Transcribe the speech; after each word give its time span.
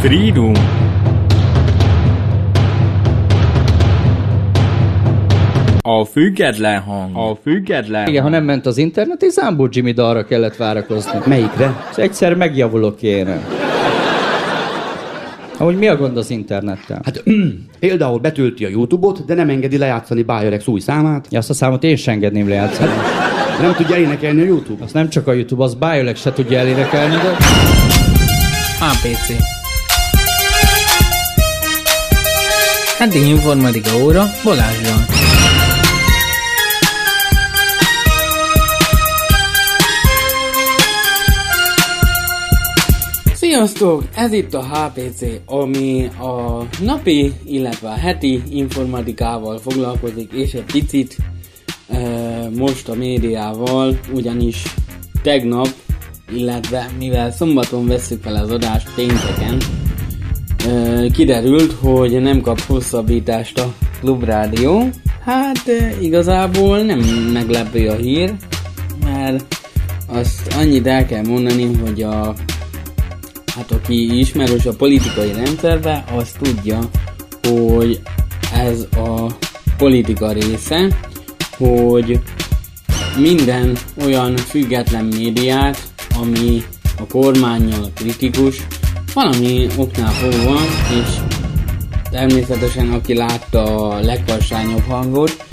Freedom. 0.00 0.52
A 5.80 6.04
független 6.04 6.80
hang. 6.80 7.16
A 7.16 7.38
független 7.42 8.08
Igen, 8.08 8.22
ha 8.22 8.28
nem 8.28 8.44
ment 8.44 8.66
az 8.66 8.78
internet, 8.78 9.22
és 9.22 9.32
Zámbó 9.32 9.68
Jimmy 9.70 9.92
dalra 9.92 10.24
kellett 10.24 10.56
várakozni. 10.56 11.18
Melyikre? 11.26 11.84
És 11.90 11.96
egyszer 11.96 12.34
megjavulok 12.34 13.02
én. 13.02 13.40
Ahogy 15.56 15.78
mi 15.78 15.88
a 15.88 15.96
gond 15.96 16.16
az 16.16 16.30
internettel? 16.30 17.00
Hát 17.04 17.22
például 17.80 18.18
betölti 18.18 18.64
a 18.64 18.68
Youtube-ot, 18.68 19.24
de 19.24 19.34
nem 19.34 19.48
engedi 19.48 19.78
lejátszani 19.78 20.22
Bayerex 20.22 20.66
új 20.66 20.80
számát. 20.80 21.26
Ja, 21.30 21.38
azt 21.38 21.50
a 21.50 21.54
számot 21.54 21.84
én 21.84 21.96
sem 21.96 22.14
engedném 22.14 22.48
lejátszani. 22.48 22.90
Nem 23.60 23.74
tudja 23.74 23.96
énekelni 23.96 24.40
a 24.40 24.44
Youtube. 24.44 24.84
Az 24.84 24.92
nem 24.92 25.08
csak 25.08 25.26
a 25.26 25.32
YouTube, 25.32 25.64
az 25.64 25.74
Bioleg 25.74 26.16
se 26.16 26.32
tudja 26.32 26.58
elénekelni, 26.58 27.14
de... 27.14 27.36
APC. 28.80 29.57
Eddig 32.98 33.26
informatika 33.26 34.04
óra 34.04 34.24
Balázsral. 34.44 34.98
Sziasztok! 43.34 44.04
Ez 44.14 44.32
itt 44.32 44.54
a 44.54 44.62
HPC, 44.62 45.22
ami 45.44 46.04
a 46.18 46.64
napi, 46.82 47.32
illetve 47.44 47.88
a 47.88 47.94
heti 47.94 48.42
informatikával 48.50 49.58
foglalkozik, 49.58 50.32
és 50.32 50.52
egy 50.52 50.64
picit 50.64 51.16
e, 51.88 51.98
most 52.56 52.88
a 52.88 52.94
médiával, 52.94 53.98
ugyanis 54.12 54.62
tegnap, 55.22 55.68
illetve 56.32 56.90
mivel 56.98 57.32
szombaton 57.32 57.86
veszük 57.86 58.22
fel 58.22 58.36
az 58.36 58.50
adást 58.50 58.94
pénteken, 58.94 59.58
kiderült, 61.12 61.72
hogy 61.80 62.20
nem 62.20 62.40
kap 62.40 62.60
hosszabbítást 62.60 63.58
a 63.58 63.74
Klubrádió. 64.00 64.88
Hát 65.24 65.62
igazából 66.00 66.78
nem 66.78 66.98
meglepő 67.32 67.88
a 67.88 67.94
hír, 67.94 68.34
mert 69.04 69.56
azt 70.06 70.54
annyit 70.58 70.86
el 70.86 71.06
kell 71.06 71.22
mondani, 71.22 71.70
hogy 71.84 72.02
a 72.02 72.34
hát 73.54 73.72
aki 73.72 74.18
ismerős 74.18 74.66
a 74.66 74.72
politikai 74.72 75.32
rendszerbe, 75.32 76.04
az 76.16 76.30
tudja, 76.42 76.78
hogy 77.42 78.00
ez 78.54 78.86
a 78.96 79.36
politika 79.78 80.32
része, 80.32 80.86
hogy 81.56 82.20
minden 83.16 83.76
olyan 84.04 84.36
független 84.36 85.04
médiát, 85.04 85.82
ami 86.20 86.62
a 86.98 87.06
kormányjal 87.06 87.90
kritikus, 87.94 88.66
valami 89.18 89.66
oknál 89.76 90.12
fogva, 90.12 90.60
és 91.00 91.14
természetesen 92.10 92.92
aki 92.92 93.14
látta 93.14 93.88
a 93.88 94.00
legvarsányabb 94.00 94.82
hangot, 94.88 95.44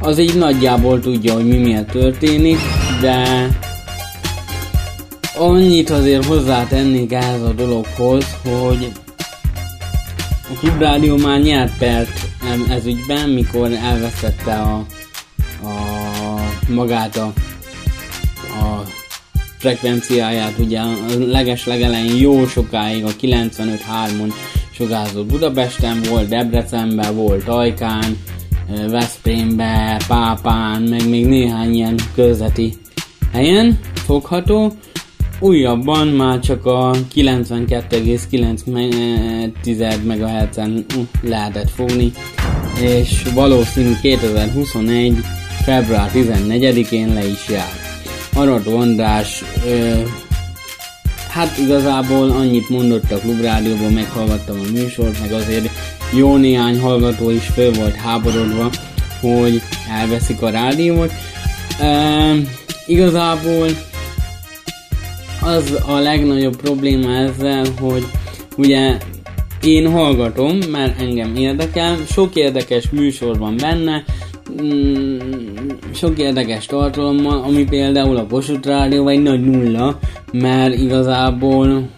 az 0.00 0.18
így 0.18 0.36
nagyjából 0.36 1.00
tudja, 1.00 1.34
hogy 1.34 1.46
mi 1.46 1.56
miért 1.56 1.90
történik, 1.90 2.58
de 3.00 3.48
annyit 5.36 5.90
azért 5.90 6.24
hozzátennék 6.24 7.12
ehhez 7.12 7.42
a 7.42 7.52
dologhoz, 7.52 8.24
hogy 8.42 8.92
a 10.54 10.58
Klubrádió 10.58 11.16
már 11.16 11.40
nyert 11.40 11.78
pert 11.78 12.20
ez 12.68 12.86
ügyben, 12.86 13.28
mikor 13.28 13.72
elvesztette 13.72 14.54
a, 14.54 14.74
a 15.62 15.74
magát 16.68 17.16
a 17.16 17.32
frekvenciáját, 19.60 20.58
ugye 20.58 20.80
a 20.80 20.92
leges 21.18 21.66
legelején 21.66 22.16
jó 22.16 22.46
sokáig 22.46 23.04
a 23.04 23.10
95.3-on 23.20 24.32
sugárzott 24.70 25.26
Budapesten, 25.26 26.00
volt 26.08 26.28
Debrecenben, 26.28 27.14
volt 27.14 27.48
Ajkán, 27.48 28.16
Veszprémbe, 28.88 30.00
Pápán, 30.08 30.82
meg 30.82 31.08
még 31.08 31.26
néhány 31.26 31.74
ilyen 31.74 31.98
közeti 32.14 32.72
helyen 33.32 33.78
fogható, 33.94 34.72
újabban 35.40 36.08
már 36.08 36.38
csak 36.38 36.66
a 36.66 36.90
92,9 37.14 38.64
MHz-en 40.04 40.86
lehetett 41.22 41.70
fogni, 41.70 42.12
és 42.80 43.22
valószínű 43.34 43.92
2021. 44.02 45.18
február 45.64 46.10
14-én 46.14 47.12
le 47.12 47.26
is 47.26 47.48
jár. 47.48 47.79
Arató 48.40 48.76
András 48.76 49.44
ö, 49.66 50.02
hát 51.28 51.58
igazából 51.58 52.30
annyit 52.30 52.68
mondott 52.68 53.10
a 53.10 53.18
klubrádióban, 53.18 53.92
meghallgattam 53.92 54.60
a 54.60 54.70
műsort, 54.72 55.20
meg 55.20 55.32
azért 55.32 55.70
jó 56.16 56.36
néhány 56.36 56.80
hallgató 56.80 57.30
is 57.30 57.46
föl 57.46 57.72
volt 57.72 57.94
háborodva, 57.94 58.70
hogy 59.20 59.62
elveszik 59.90 60.42
a 60.42 60.50
rádiót. 60.50 61.12
Ö, 61.80 62.36
igazából 62.86 63.68
az 65.40 65.78
a 65.86 65.98
legnagyobb 65.98 66.56
probléma 66.56 67.14
ezzel, 67.14 67.64
hogy 67.80 68.06
ugye 68.56 68.96
én 69.62 69.90
hallgatom, 69.90 70.58
mert 70.70 71.00
engem 71.00 71.36
érdekel, 71.36 71.96
sok 72.10 72.34
érdekes 72.34 72.90
műsor 72.90 73.38
van 73.38 73.56
benne, 73.56 74.04
mm, 74.62 75.18
sok 75.94 76.18
érdekes 76.18 76.66
tartalommal, 76.66 77.42
ami 77.42 77.64
például 77.64 78.16
a 78.16 78.26
Kossuth 78.26 78.66
Rádió 78.68 79.02
vagy 79.02 79.22
nagy 79.22 79.44
nulla, 79.44 79.98
mert 80.32 80.74
igazából 80.74 81.88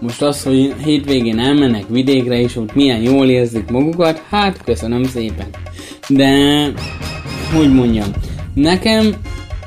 most 0.00 0.22
az, 0.22 0.42
hogy 0.42 0.74
hétvégén 0.84 1.38
elmennek 1.38 1.84
vidékre, 1.88 2.40
és 2.40 2.56
ott 2.56 2.74
milyen 2.74 3.00
jól 3.00 3.28
érzik 3.28 3.70
magukat, 3.70 4.22
hát 4.28 4.64
köszönöm 4.64 5.04
szépen. 5.04 5.46
De, 6.08 6.32
hogy 7.54 7.72
mondjam, 7.72 8.10
nekem 8.54 9.14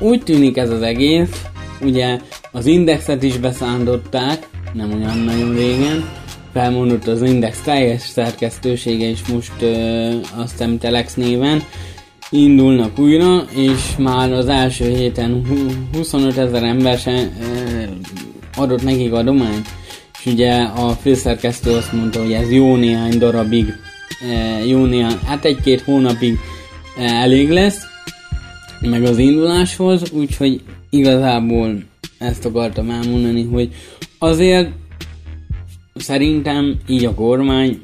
úgy 0.00 0.22
tűnik 0.22 0.56
ez 0.56 0.70
az 0.70 0.82
egész, 0.82 1.42
ugye 1.80 2.18
az 2.52 2.66
indexet 2.66 3.22
is 3.22 3.36
beszándották, 3.36 4.48
nem 4.72 4.92
olyan 4.92 5.18
nagyon 5.18 5.54
régen. 5.54 6.04
Felmondott 6.52 7.06
az 7.06 7.22
Index 7.22 7.60
teljes 7.60 8.02
szerkesztősége 8.02 9.06
is 9.06 9.26
most 9.26 9.52
ö, 9.60 10.10
azt 10.36 10.50
hiszem 10.50 10.78
Telex 10.78 11.14
néven 11.14 11.62
indulnak 12.32 12.98
újra, 12.98 13.44
és 13.54 13.96
már 13.98 14.32
az 14.32 14.48
első 14.48 14.96
héten 14.96 15.46
25 15.92 16.36
ezer 16.36 16.62
ember 16.62 16.98
se, 16.98 17.32
ö, 17.40 17.82
adott 18.56 18.82
nekik 18.82 19.12
adományt. 19.12 19.68
És 20.18 20.32
ugye 20.32 20.62
a 20.62 20.90
főszerkesztő 20.90 21.70
azt 21.70 21.92
mondta, 21.92 22.20
hogy 22.20 22.32
ez 22.32 22.52
jó 22.52 22.76
néhány 22.76 23.18
darabig, 23.18 23.66
jó 24.66 24.84
néhány, 24.84 25.18
hát 25.24 25.44
egy-két 25.44 25.80
hónapig 25.80 26.38
elég 26.98 27.50
lesz, 27.50 27.80
meg 28.80 29.04
az 29.04 29.18
induláshoz, 29.18 30.10
úgyhogy 30.10 30.60
igazából 30.90 31.82
ezt 32.18 32.44
akartam 32.44 32.90
elmondani, 32.90 33.42
hogy 33.42 33.74
azért 34.18 34.70
szerintem 35.94 36.78
így 36.88 37.04
a 37.04 37.14
kormány 37.14 37.80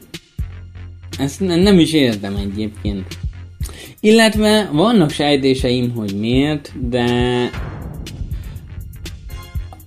ezt 1.19 1.41
nem 1.41 1.79
is 1.79 1.93
értem 1.93 2.37
egyébként. 2.37 3.07
Illetve 4.01 4.71
vannak 4.73 5.11
sejtéseim, 5.11 5.95
hogy 5.95 6.15
miért, 6.19 6.89
de 6.89 7.07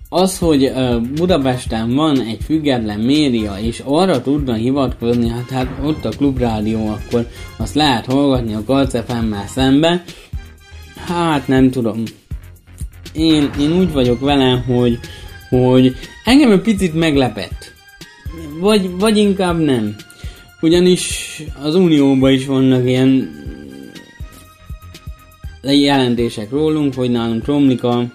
az, 0.09 0.37
hogy 0.37 0.71
Budapesten 1.15 1.95
van 1.95 2.21
egy 2.21 2.39
független 2.43 2.99
média, 2.99 3.57
és 3.61 3.81
arra 3.85 4.21
tudna 4.21 4.53
hivatkozni, 4.53 5.29
hát, 5.29 5.49
hát 5.49 5.67
ott 5.83 6.05
a 6.05 6.09
klubrádió, 6.09 6.87
akkor 6.87 7.27
azt 7.57 7.75
lehet 7.75 8.05
hallgatni 8.05 8.53
a 8.53 8.63
Kalcefemmel 8.65 9.47
szembe, 9.47 10.03
hát 10.95 11.47
nem 11.47 11.71
tudom 11.71 12.03
én, 13.13 13.49
én 13.59 13.71
úgy 13.71 13.91
vagyok 13.91 14.19
vele, 14.19 14.63
hogy, 14.67 14.99
hogy 15.49 15.95
engem 16.25 16.51
egy 16.51 16.61
picit 16.61 16.93
meglepett. 16.93 17.73
Vagy, 18.59 18.89
vagy 18.99 19.17
inkább 19.17 19.59
nem. 19.59 19.95
Ugyanis 20.61 21.35
az 21.61 21.75
Unióban 21.75 22.31
is 22.31 22.45
vannak 22.45 22.87
ilyen 22.87 23.40
jelentések 25.61 26.51
rólunk, 26.51 26.93
hogy 26.93 27.11
nálunk 27.11 27.45
romlik 27.45 27.83
a, 27.83 28.05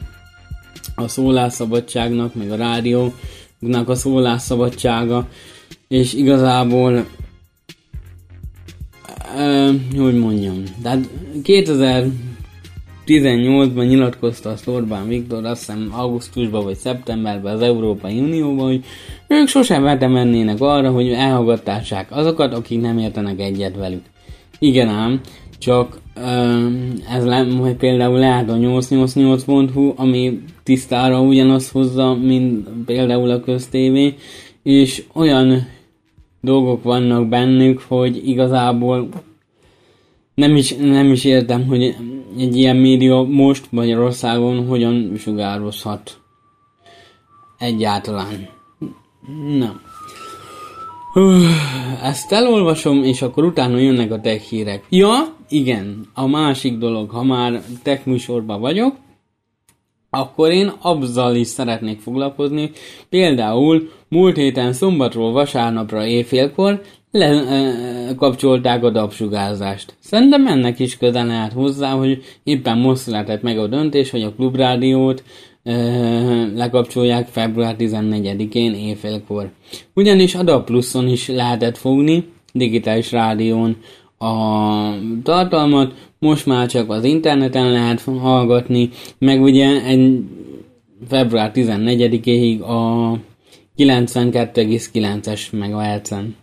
a 0.94 1.08
szólásszabadságnak, 1.08 2.34
meg 2.34 2.50
a 2.50 2.56
rádiónak 2.56 3.88
a 3.88 3.94
szólásszabadsága, 3.94 5.28
és 5.88 6.14
igazából 6.14 7.06
uh, 9.36 9.74
hogy 9.96 10.18
mondjam, 10.18 10.62
tehát 10.82 11.08
2000 11.42 12.06
18-ban 13.06 13.86
nyilatkozta 13.86 14.50
a 14.50 14.70
Orbán 14.70 15.08
Viktor, 15.08 15.44
azt 15.44 15.58
hiszem 15.58 15.88
augusztusban 15.92 16.64
vagy 16.64 16.76
szeptemberben 16.76 17.54
az 17.54 17.60
Európai 17.60 18.18
Unióban, 18.18 18.66
hogy 18.66 18.84
ők 19.28 19.48
sosem 19.48 19.82
vetemennének 19.82 20.60
arra, 20.60 20.90
hogy 20.90 21.08
elhallgatássák 21.08 22.06
azokat, 22.10 22.54
akik 22.54 22.80
nem 22.80 22.98
értenek 22.98 23.40
egyet 23.40 23.76
velük. 23.76 24.02
Igen 24.58 24.88
ám, 24.88 25.20
csak 25.58 26.00
ez 27.10 27.24
le, 27.24 27.42
majd 27.42 27.76
például 27.76 28.18
lehet 28.18 28.50
a 28.50 28.54
888.hu, 28.54 29.92
ami 29.96 30.40
tisztára 30.62 31.20
ugyanazt 31.20 31.72
hozza, 31.72 32.14
mint 32.14 32.68
például 32.86 33.30
a 33.30 33.40
köztévé, 33.40 34.14
és 34.62 35.02
olyan 35.12 35.66
dolgok 36.40 36.82
vannak 36.82 37.28
bennük, 37.28 37.80
hogy 37.88 38.28
igazából 38.28 39.08
nem 40.34 40.56
is, 40.56 40.74
nem 40.74 41.12
is 41.12 41.24
értem, 41.24 41.66
hogy 41.66 41.96
egy 42.38 42.56
ilyen 42.56 42.76
média 42.76 43.22
most 43.22 43.72
Magyarországon 43.72 44.66
hogyan 44.66 45.12
sugározhat 45.18 46.20
egyáltalán. 47.58 48.48
Na. 49.58 49.80
Hú, 51.12 51.30
Ezt 52.02 52.32
elolvasom, 52.32 53.02
és 53.02 53.22
akkor 53.22 53.44
utána 53.44 53.78
jönnek 53.78 54.12
a 54.12 54.20
tech 54.20 54.42
hírek. 54.42 54.84
Ja, 54.88 55.35
igen, 55.48 56.06
a 56.14 56.26
másik 56.26 56.78
dolog, 56.78 57.10
ha 57.10 57.22
már 57.22 57.62
tech 57.82 58.06
műsorban 58.06 58.60
vagyok, 58.60 58.96
akkor 60.10 60.50
én 60.50 60.72
azzal 60.80 61.34
is 61.34 61.46
szeretnék 61.46 62.00
foglalkozni. 62.00 62.70
Például 63.08 63.90
múlt 64.08 64.36
héten 64.36 64.72
szombatról 64.72 65.32
vasárnapra 65.32 66.06
éjfélkor 66.06 66.82
lekapcsolták 67.10 68.84
a 68.84 68.90
dabsugárzást. 68.90 69.94
Szerintem 69.98 70.46
ennek 70.46 70.78
is 70.78 70.96
köze 70.96 71.22
lehet 71.22 71.52
hozzá, 71.52 71.90
hogy 71.90 72.22
éppen 72.44 72.78
most 72.78 73.00
született 73.00 73.42
meg 73.42 73.58
a 73.58 73.66
döntés, 73.66 74.10
hogy 74.10 74.22
a 74.22 74.32
klubrádiót 74.32 75.24
ö, 75.62 75.72
lekapcsolják 76.54 77.28
február 77.28 77.76
14-én 77.78 78.74
éjfélkor. 78.74 79.50
Ugyanis 79.94 80.34
a 80.34 80.42
DAB 80.42 80.64
pluszon 80.64 81.08
is 81.08 81.28
lehetett 81.28 81.76
fogni, 81.76 82.24
digitális 82.52 83.12
rádión 83.12 83.76
a 84.18 84.98
tartalmat, 85.22 85.94
most 86.18 86.46
már 86.46 86.66
csak 86.66 86.90
az 86.90 87.04
interneten 87.04 87.70
lehet 87.72 88.00
hallgatni, 88.00 88.90
meg 89.18 89.42
ugye 89.42 89.84
egy 89.84 90.22
február 91.08 91.50
14-ig 91.54 92.60
a 92.60 93.12
92,9-es 93.76 95.52
MHz-en. 95.52 96.36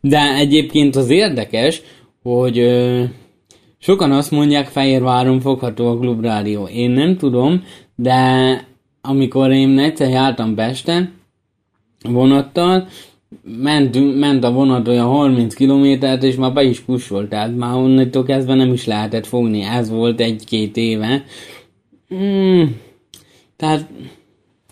De 0.00 0.34
egyébként 0.34 0.96
az 0.96 1.10
érdekes, 1.10 1.82
hogy 2.22 2.58
ö, 2.58 3.04
sokan 3.78 4.12
azt 4.12 4.30
mondják, 4.30 4.66
Fehérváron 4.66 5.40
fogható 5.40 5.88
a 5.88 5.98
klubrádió. 5.98 6.66
Én 6.66 6.90
nem 6.90 7.16
tudom, 7.16 7.64
de 7.94 8.60
amikor 9.00 9.50
én 9.50 9.78
egyszer 9.78 10.08
jártam 10.08 10.54
Pesten 10.54 11.12
vonattal, 12.02 12.88
ment, 13.42 14.18
ment 14.18 14.44
a 14.44 14.52
vonat 14.52 14.88
olyan 14.88 15.06
30 15.06 15.54
kilométert, 15.54 16.22
és 16.22 16.34
már 16.34 16.52
be 16.52 16.62
is 16.62 16.84
kussolt, 16.84 17.28
tehát 17.28 17.56
már 17.56 17.74
onnantól 17.74 18.22
kezdve 18.22 18.54
nem 18.54 18.72
is 18.72 18.86
lehetett 18.86 19.26
fogni. 19.26 19.60
Ez 19.60 19.90
volt 19.90 20.20
egy-két 20.20 20.76
éve. 20.76 21.24
Hmm, 22.08 22.76
tehát 23.56 23.88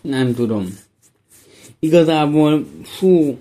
nem 0.01 0.33
tudom. 0.33 0.65
Igazából, 1.79 2.65
fú, 2.83 3.37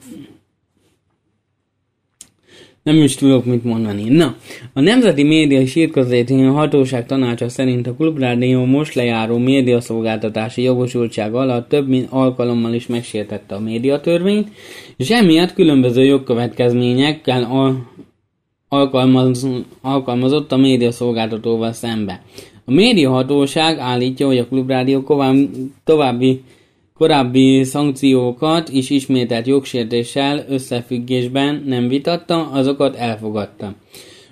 nem 2.85 2.97
is 2.97 3.15
tudok 3.15 3.45
mit 3.45 3.65
mondani. 3.65 4.09
Na, 4.09 4.37
a 4.73 4.81
Nemzeti 4.81 5.23
Média 5.23 5.61
és 5.61 5.73
Hírközlési 5.73 6.43
Hatóság 6.43 7.07
tanácsa 7.07 7.49
szerint 7.49 7.87
a 7.87 7.95
Klubrádió 7.95 8.65
most 8.65 8.95
lejáró 8.95 9.39
médiaszolgáltatási 9.39 10.63
jogosultság 10.63 11.35
alatt 11.35 11.69
több 11.69 11.89
mint 11.89 12.07
alkalommal 12.11 12.73
is 12.73 12.87
megsértette 12.87 13.55
a 13.55 13.61
médiatörvényt, 13.61 14.49
és 14.97 15.11
emiatt 15.11 15.55
különböző 15.55 16.05
jogkövetkezményekkel 16.05 17.43
al- 17.43 17.79
alkalmaz, 18.69 19.49
alkalmazott 19.81 20.53
a 20.53 20.57
médiaszolgáltatóval 20.57 21.73
szembe. 21.73 22.23
A 22.65 22.73
médiahatóság 22.73 23.79
állítja, 23.79 24.27
hogy 24.27 24.39
a 24.39 24.47
Klubrádió 24.47 25.05
további 25.85 26.43
korábbi 26.99 27.65
szankciókat 27.65 28.69
is 28.69 28.91
ismételt 28.91 29.47
jogsértéssel 29.47 30.45
összefüggésben 30.49 31.63
nem 31.67 31.89
vitatta, 31.89 32.51
azokat 32.51 32.97
elfogadta. 32.97 33.75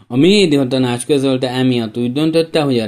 A 0.07 0.17
médiatanács 0.17 1.07
közölte 1.07 1.51
emiatt 1.51 1.97
úgy 1.97 2.13
döntötte, 2.13 2.61
hogy 2.61 2.79
a 2.79 2.87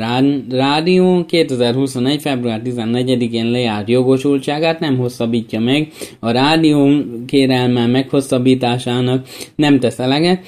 rádió 0.48 1.24
2021. 1.24 2.20
február 2.20 2.60
14-én 2.64 3.50
lejárt 3.50 3.88
jogosultságát 3.88 4.80
nem 4.80 4.96
hosszabbítja 4.96 5.60
meg, 5.60 5.92
a 6.20 6.30
rádió 6.30 6.88
kérelme 7.26 7.86
meghosszabbításának 7.86 9.26
nem 9.56 9.80
tesz 9.80 9.98
eleget, 9.98 10.44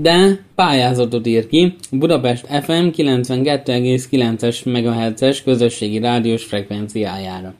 de 0.00 0.44
pályázatot 0.54 1.26
ír 1.26 1.46
ki 1.46 1.74
Budapest 1.90 2.46
FM 2.46 2.86
92,9-es 2.96 4.64
MHz-es 4.64 5.42
közösségi 5.42 5.98
rádiós 5.98 6.44
frekvenciájára. 6.44 7.54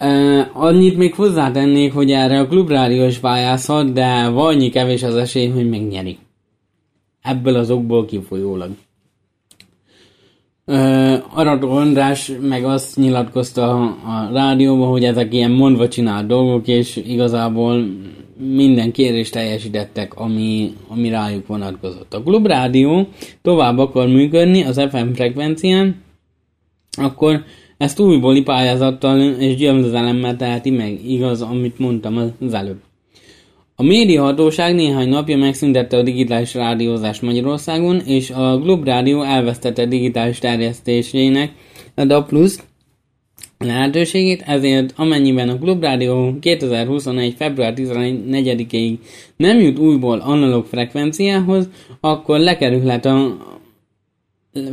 Uh, 0.00 0.46
annyit 0.52 0.96
még 0.96 1.14
hozzátennék, 1.14 1.92
hogy 1.92 2.10
erre 2.10 2.38
a 2.38 2.46
klubrádió 2.46 3.04
is 3.04 3.18
pályázhat, 3.18 3.92
de 3.92 4.06
annyi 4.34 4.68
kevés 4.68 5.02
az 5.02 5.14
esély, 5.14 5.48
hogy 5.48 5.68
megnyeri. 5.68 6.18
Ebből 7.22 7.54
az 7.54 7.70
okból 7.70 8.04
kifolyólag. 8.04 8.70
Uh, 10.66 11.38
Arató 11.38 11.70
András 11.70 12.32
meg 12.40 12.64
azt 12.64 12.96
nyilatkozta 12.96 13.80
a 13.84 14.28
rádióban, 14.32 14.88
hogy 14.88 15.04
ezek 15.04 15.34
ilyen 15.34 15.50
mondva 15.50 15.88
csinált 15.88 16.26
dolgok, 16.26 16.68
és 16.68 16.96
igazából 16.96 17.86
minden 18.36 18.92
kérést 18.92 19.32
teljesítettek, 19.32 20.14
ami, 20.14 20.72
ami 20.88 21.08
rájuk 21.08 21.46
vonatkozott. 21.46 22.14
A 22.14 22.22
klubrádió 22.22 23.08
tovább 23.42 23.78
akar 23.78 24.08
működni 24.08 24.62
az 24.62 24.80
FM 24.90 25.12
frekvencián, 25.12 26.02
akkor 26.96 27.44
ezt 27.78 28.00
újbóli 28.00 28.42
pályázattal 28.42 29.20
és 29.20 29.56
győzelemmel 29.56 30.36
teheti 30.36 30.70
meg, 30.70 31.08
igaz, 31.08 31.42
amit 31.42 31.78
mondtam 31.78 32.32
az 32.40 32.54
előbb. 32.54 32.80
A 33.74 33.82
médiahatóság 33.82 34.74
néhány 34.74 35.08
napja 35.08 35.36
megszüntette 35.36 35.96
a 35.96 36.02
digitális 36.02 36.54
rádiózást 36.54 37.22
Magyarországon, 37.22 38.00
és 38.00 38.30
a 38.30 38.58
Glob 38.58 38.84
Rádió 38.84 39.22
elvesztette 39.22 39.86
digitális 39.86 40.38
terjesztésének 40.38 41.52
a 41.94 42.04
DA 42.04 42.22
Plus 42.22 42.54
lehetőségét, 43.58 44.42
ezért 44.46 44.92
amennyiben 44.96 45.48
a 45.48 45.56
Glob 45.56 45.82
Rádió 45.82 46.38
2021. 46.40 47.34
február 47.34 47.72
14-ig 47.76 48.96
nem 49.36 49.60
jut 49.60 49.78
újból 49.78 50.18
analóg 50.18 50.64
frekvenciához, 50.64 51.68
akkor 52.00 52.38
lekerülhet 52.38 53.04
a 53.04 53.36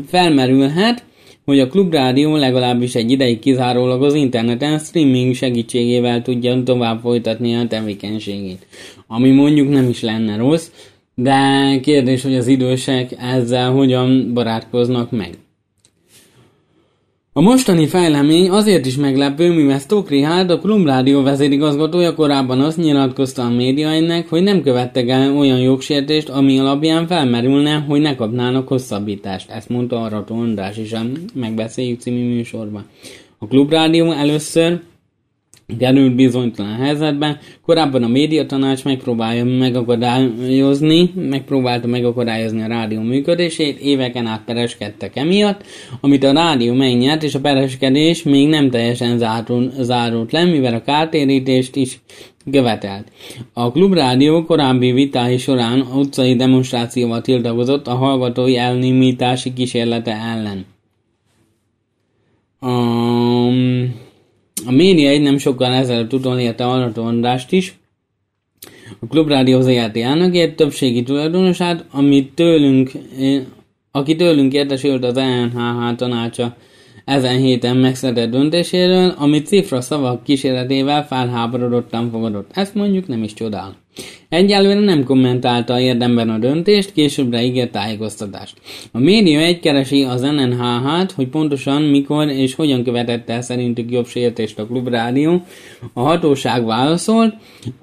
felmerülhet, 0.08 1.04
hogy 1.46 1.60
a 1.60 1.68
klubrádió 1.68 2.36
legalábbis 2.36 2.96
egy 2.96 3.12
ideig 3.12 3.40
kizárólag 3.40 4.04
az 4.04 4.14
interneten 4.14 4.80
streaming 4.80 5.36
segítségével 5.36 6.22
tudja 6.22 6.64
tovább 6.64 7.00
folytatni 7.00 7.56
a 7.56 7.68
tevékenységét. 7.68 8.68
Ami 9.08 9.32
mondjuk 9.32 9.70
nem 9.70 9.90
is 9.90 10.02
lenne 10.02 10.38
rossz, 10.38 10.72
de 11.16 11.40
kérdés, 11.82 12.24
hogy 12.24 12.36
az 12.36 12.48
idősek 12.48 13.16
ezzel 13.20 13.72
hogyan 13.72 14.34
barátkoznak 14.34 15.12
meg. 15.12 15.30
A 17.38 17.42
mostani 17.42 17.88
fejlemény 17.88 18.50
azért 18.50 18.86
is 18.86 18.96
meglepő, 18.96 19.54
mivel 19.54 19.80
Stock 19.80 20.10
Richard, 20.10 20.50
a 20.50 20.60
Klubrádió 20.60 21.22
vezérigazgatója 21.22 22.16
korábban 22.16 22.62
azt 22.62 22.78
nyilatkozta 22.78 23.42
a 23.42 23.50
médiainek, 23.50 24.30
hogy 24.30 24.44
nem 24.44 24.62
követtek 24.62 25.10
el 25.10 25.38
olyan 25.38 25.60
jogsértést, 25.60 26.30
ami 26.30 26.60
alapján 26.60 27.08
felmerülne, 27.08 27.86
hogy 27.88 28.02
ne 28.02 28.16
kapnának 28.16 28.68
hosszabbítást. 28.68 29.50
Ezt 29.50 29.70
mondta 29.70 30.02
Arató 30.02 30.36
András 30.36 30.78
is 30.78 30.94
a 30.94 31.02
Megbeszéljük 31.34 32.00
című 32.00 32.36
műsorban. 32.36 32.86
A 33.38 33.48
Klubrádió 33.48 34.12
először 34.12 34.80
került 35.80 36.16
bizonytalan 36.16 36.76
helyzetben. 36.76 37.38
Korábban 37.62 38.04
a 38.04 38.08
médiatanács 38.08 38.84
megpróbálja 38.84 39.46
megakadályozni, 39.46 41.12
megpróbálta 41.16 41.88
megakadályozni 41.88 42.62
a 42.62 42.68
rádió 42.68 43.02
működését, 43.02 43.80
éveken 43.80 44.26
át 44.26 44.44
pereskedtek 44.46 45.16
emiatt, 45.16 45.64
amit 46.02 46.24
a 46.24 46.34
rádió 46.34 46.74
megnyert, 46.74 47.24
és 47.24 47.36
a 47.36 47.40
pereskedés 47.40 48.24
még 48.24 48.48
nem 48.48 48.70
teljesen 48.70 49.18
zárult, 49.18 49.84
zárult 49.84 50.32
le, 50.32 50.44
mivel 50.44 50.74
a 50.74 50.82
kártérítést 50.82 51.76
is 51.76 52.00
követelt. 52.52 53.12
A 53.54 53.72
klubrádió 53.72 54.44
korábbi 54.44 54.92
vitái 54.92 55.38
során 55.38 55.82
utcai 55.82 56.36
demonstrációval 56.36 57.22
tiltakozott 57.22 57.88
a 57.88 57.96
hallgatói 57.96 58.58
elnémítási 58.58 59.54
kísérlete 59.54 60.12
ellen. 60.12 60.66
Um, 62.62 64.05
a 64.66 64.72
média 64.72 65.10
egy 65.10 65.22
nem 65.22 65.38
sokkal 65.38 65.74
ezelőtt 65.74 66.14
utolérte 66.14 66.66
Arató 66.66 67.04
Andrást 67.04 67.52
is, 67.52 67.78
a 69.00 69.08
Klubrádió 69.08 69.62
ZRT 69.62 69.98
elnökét, 69.98 70.56
többségi 70.56 71.04
tulajdonosát, 71.04 71.86
amit 71.92 72.34
tőlünk, 72.34 72.92
eh, 73.20 73.42
aki 73.92 74.16
tőlünk 74.16 74.54
értesült 74.54 75.04
az 75.04 75.18
ENHH 75.18 75.96
tanácsa 75.96 76.56
ezen 77.06 77.38
héten 77.38 77.78
megszedett 77.78 78.32
döntéséről, 78.32 79.14
amit 79.18 79.48
cifra 79.48 79.82
szavak 79.82 80.24
kísérletével 80.24 81.06
felháborodottan 81.06 82.12
fogadott. 82.12 82.50
Ezt 82.54 82.76
mondjuk 82.76 83.08
nem 83.08 83.24
is 83.24 83.34
csodál. 83.34 83.76
Egyelőre 84.30 84.80
nem 84.80 85.04
kommentálta 85.04 85.80
érdemben 85.80 86.30
a 86.30 86.38
döntést, 86.38 86.92
későbbre 86.92 87.44
ígért 87.44 87.72
tájékoztatást. 87.72 88.58
A 88.92 89.00
média 89.00 89.40
egy 89.40 89.60
keresi 89.60 90.04
az 90.04 90.22
NNH-t, 90.22 91.12
hogy 91.12 91.28
pontosan 91.28 91.82
mikor 91.82 92.28
és 92.28 92.56
hogyan 92.56 92.84
követette 92.84 93.34
el 93.34 93.42
szerintük 93.42 93.92
jobb 93.92 94.08
sértést 94.08 94.60
a 94.60 94.66
klubrádió. 94.66 95.42
A 95.94 96.02
hatóság 96.02 96.66
válaszolt, 96.66 97.34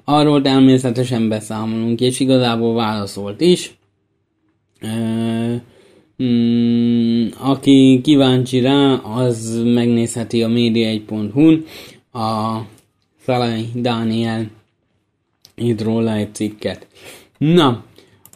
arról 0.03 0.41
természetesen 0.41 1.29
beszámolunk, 1.29 2.01
és 2.01 2.19
igazából 2.19 2.73
válaszolt 2.73 3.41
is. 3.41 3.75
Mm, 6.23 7.27
aki 7.39 8.01
kíváncsi 8.03 8.59
rá, 8.59 8.93
az 8.93 9.61
megnézheti 9.63 10.43
a 10.43 10.47
média1.hu-n 10.47 11.65
a 12.21 12.59
Felej 13.17 13.65
Dániel 13.73 14.49
írt 15.55 15.81
róla 15.81 16.13
egy 16.15 16.35
cikket. 16.35 16.87
Na, 17.37 17.83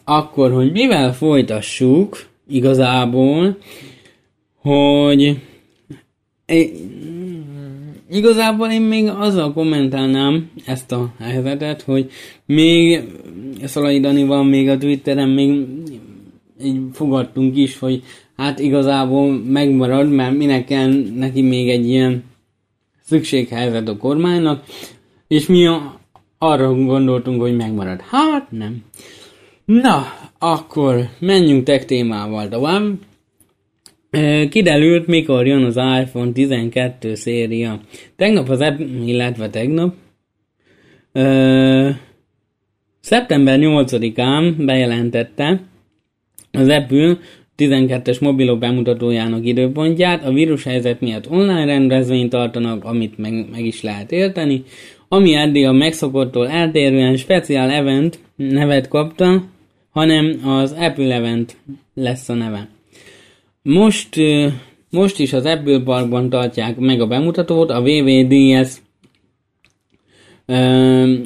akkor, 0.04 0.52
hogy 0.52 0.72
mivel 0.72 1.14
folytassuk, 1.14 2.26
igazából, 2.48 3.58
hogy 4.60 5.38
igazából 8.10 8.68
én 8.68 8.80
még 8.80 9.08
azzal 9.08 9.52
kommentálnám 9.52 10.50
ezt 10.66 10.92
a 10.92 11.12
helyzetet, 11.18 11.82
hogy 11.82 12.10
még 12.46 13.02
Szalai 13.64 14.00
Dani 14.00 14.24
van 14.24 14.46
még 14.46 14.68
a 14.68 14.78
Twitteren, 14.78 15.28
még 15.28 15.66
így 16.62 16.80
fogadtunk 16.92 17.56
is, 17.56 17.78
hogy 17.78 18.02
hát 18.36 18.58
igazából 18.58 19.32
megmarad, 19.32 20.10
mert 20.10 20.36
minek 20.36 20.64
kell 20.64 20.92
neki 21.14 21.42
még 21.42 21.68
egy 21.68 21.88
ilyen 21.88 22.24
szükséghelyzet 23.02 23.88
a 23.88 23.96
kormánynak, 23.96 24.64
és 25.28 25.46
mi 25.46 25.66
a, 25.66 25.97
arra 26.38 26.74
gondoltunk, 26.74 27.40
hogy 27.40 27.56
megmarad. 27.56 28.00
Hát 28.00 28.50
nem. 28.50 28.84
Na, 29.64 30.02
akkor 30.38 31.08
menjünk 31.18 31.64
tech 31.64 31.84
témával 31.84 32.48
tovább. 32.48 32.98
Kiderült, 34.50 35.06
mikor 35.06 35.46
jön 35.46 35.64
az 35.64 35.76
iPhone 35.76 36.32
12 36.32 37.14
széria. 37.14 37.80
Tegnap 38.16 38.48
az 38.48 38.60
app, 38.60 38.78
illetve 39.04 39.50
tegnap, 39.50 39.94
ö, 41.12 41.90
szeptember 43.00 43.58
8-án 43.58 44.54
bejelentette, 44.58 45.60
az 46.52 46.68
Apple 46.68 47.18
12-es 47.58 48.20
mobilok 48.20 48.58
bemutatójának 48.58 49.46
időpontját, 49.46 50.24
a 50.24 50.32
vírushelyzet 50.32 51.00
miatt 51.00 51.30
online 51.30 51.64
rendezvényt 51.64 52.30
tartanak, 52.30 52.84
amit 52.84 53.18
meg, 53.18 53.46
meg 53.50 53.64
is 53.64 53.82
lehet 53.82 54.12
érteni, 54.12 54.62
ami 55.08 55.34
eddig 55.34 55.66
a 55.66 55.72
megszokottól 55.72 56.48
eltérően 56.48 57.16
speciál 57.16 57.70
event 57.70 58.18
nevet 58.36 58.88
kapta, 58.88 59.44
hanem 59.90 60.40
az 60.44 60.72
Apple 60.78 61.14
event 61.14 61.56
lesz 61.94 62.28
a 62.28 62.34
neve. 62.34 62.68
Most, 63.62 64.16
most 64.90 65.20
is 65.20 65.32
az 65.32 65.44
Apple 65.44 65.80
Parkban 65.80 66.28
tartják 66.28 66.76
meg 66.76 67.00
a 67.00 67.06
bemutatót, 67.06 67.70
a 67.70 67.80
WWDS 67.80 68.76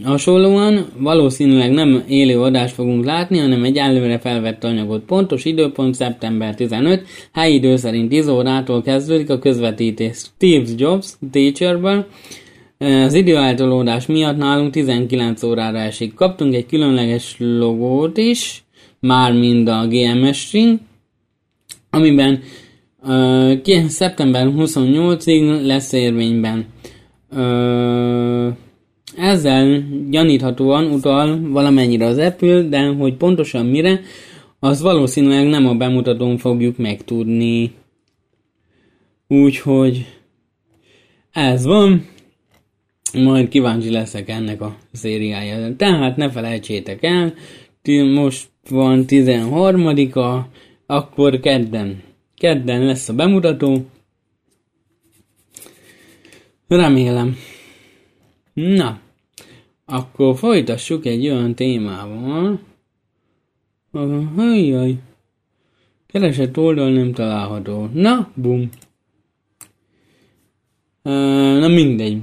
hasonlóan 0.04 0.86
valószínűleg 0.98 1.70
nem 1.70 2.02
élő 2.08 2.40
adást 2.40 2.74
fogunk 2.74 3.04
látni, 3.04 3.38
hanem 3.38 3.64
egy 3.64 3.76
előre 3.76 4.18
felvett 4.18 4.64
anyagot. 4.64 5.04
Pontos 5.04 5.44
időpont 5.44 5.94
szeptember 5.94 6.54
15, 6.54 7.06
helyi 7.32 7.54
idő 7.54 7.76
szerint 7.76 8.08
10 8.08 8.28
órától 8.28 8.82
kezdődik 8.82 9.30
a 9.30 9.38
közvetítés 9.38 10.16
Steve 10.16 10.68
Jobs 10.76 11.06
Teacherből. 11.30 12.06
Az 12.78 13.14
időáltalódás 13.14 14.06
miatt 14.06 14.36
nálunk 14.36 14.72
19 14.72 15.42
órára 15.42 15.78
esik. 15.78 16.14
Kaptunk 16.14 16.54
egy 16.54 16.66
különleges 16.66 17.36
logót 17.38 18.16
is, 18.16 18.64
már 19.00 19.32
mind 19.32 19.68
a 19.68 19.86
GMS 19.86 20.38
string, 20.38 20.78
amiben 21.90 22.40
uh, 23.02 23.86
szeptember 23.86 24.52
28-ig 24.56 25.66
lesz 25.66 25.92
érvényben. 25.92 26.66
Uh, 27.36 28.52
ezzel 29.16 29.84
gyaníthatóan 30.10 30.84
utal 30.84 31.50
valamennyire 31.50 32.06
az 32.06 32.18
Apple, 32.18 32.62
de 32.62 32.86
hogy 32.86 33.16
pontosan 33.16 33.66
mire, 33.66 34.00
az 34.58 34.82
valószínűleg 34.82 35.46
nem 35.46 35.66
a 35.66 35.74
bemutatón 35.74 36.36
fogjuk 36.38 36.76
megtudni. 36.76 37.72
Úgyhogy 39.28 40.06
ez 41.32 41.64
van, 41.64 42.06
majd 43.12 43.48
kíváncsi 43.48 43.90
leszek 43.90 44.28
ennek 44.28 44.60
a 44.60 44.76
szériája. 44.92 45.76
Tehát 45.76 46.16
ne 46.16 46.30
felejtsétek 46.30 47.02
el, 47.02 47.34
most 48.14 48.48
van 48.68 49.04
13-a, 49.08 50.40
akkor 50.86 51.40
kedden. 51.40 52.02
Kedden 52.36 52.84
lesz 52.84 53.08
a 53.08 53.14
bemutató. 53.14 53.86
Remélem. 56.68 57.36
Na, 58.52 59.00
akkor 59.84 60.36
folytassuk 60.36 61.06
egy 61.06 61.28
olyan 61.28 61.54
témával. 61.54 62.60
Hajjaj. 64.36 64.94
Keresett 66.06 66.58
oldal 66.58 66.90
nem 66.90 67.12
található. 67.12 67.88
Na, 67.92 68.30
bum. 68.34 68.68
Na 71.02 71.68
mindegy. 71.68 72.18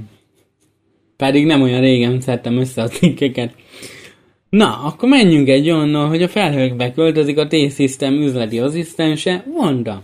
Pedig 1.16 1.46
nem 1.46 1.62
olyan 1.62 1.80
régen 1.80 2.20
szedtem 2.20 2.56
össze 2.56 2.82
a 2.82 2.88
cikkeket. 2.88 3.54
Na, 4.48 4.82
akkor 4.82 5.08
menjünk 5.08 5.48
egy 5.48 5.70
olyannal, 5.70 6.08
hogy 6.08 6.22
a 6.22 6.28
felhőkbe 6.28 6.92
költözik 6.92 7.38
a 7.38 7.46
T-System 7.46 8.14
üzleti 8.14 8.58
asszisztense, 8.58 9.44
Wanda. 9.46 10.02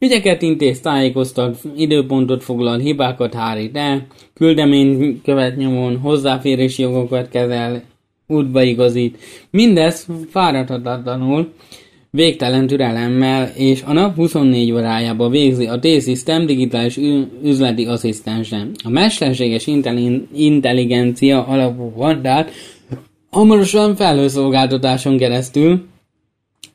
Ügyeket 0.00 0.42
intéz, 0.42 0.80
tájékoztat, 0.80 1.58
időpontot 1.76 2.42
foglal, 2.42 2.78
hibákat 2.78 3.34
hárít 3.34 3.76
el, 3.76 4.06
küldemény 4.34 5.20
követ 5.24 5.56
nyomon, 5.56 5.96
hozzáférési 5.96 6.82
jogokat 6.82 7.28
kezel, 7.28 7.82
útba 8.26 8.62
igazít. 8.62 9.18
Mindez 9.50 10.06
fáradhatatlanul, 10.30 11.52
végtelen 12.10 12.66
türelemmel, 12.66 13.52
és 13.54 13.82
a 13.82 13.92
nap 13.92 14.14
24 14.14 14.72
órájába 14.72 15.28
végzi 15.28 15.66
a 15.66 15.78
T-System 15.78 16.46
digitális 16.46 16.98
üzleti 17.44 17.86
asszisztense. 17.86 18.66
A 18.84 18.88
mesterséges 18.88 19.66
intelligencia 20.32 21.46
alapú 21.46 21.92
vandát 21.96 22.50
hamarosan 23.30 23.96
felhőszolgáltatáson 23.96 25.16
keresztül 25.16 25.86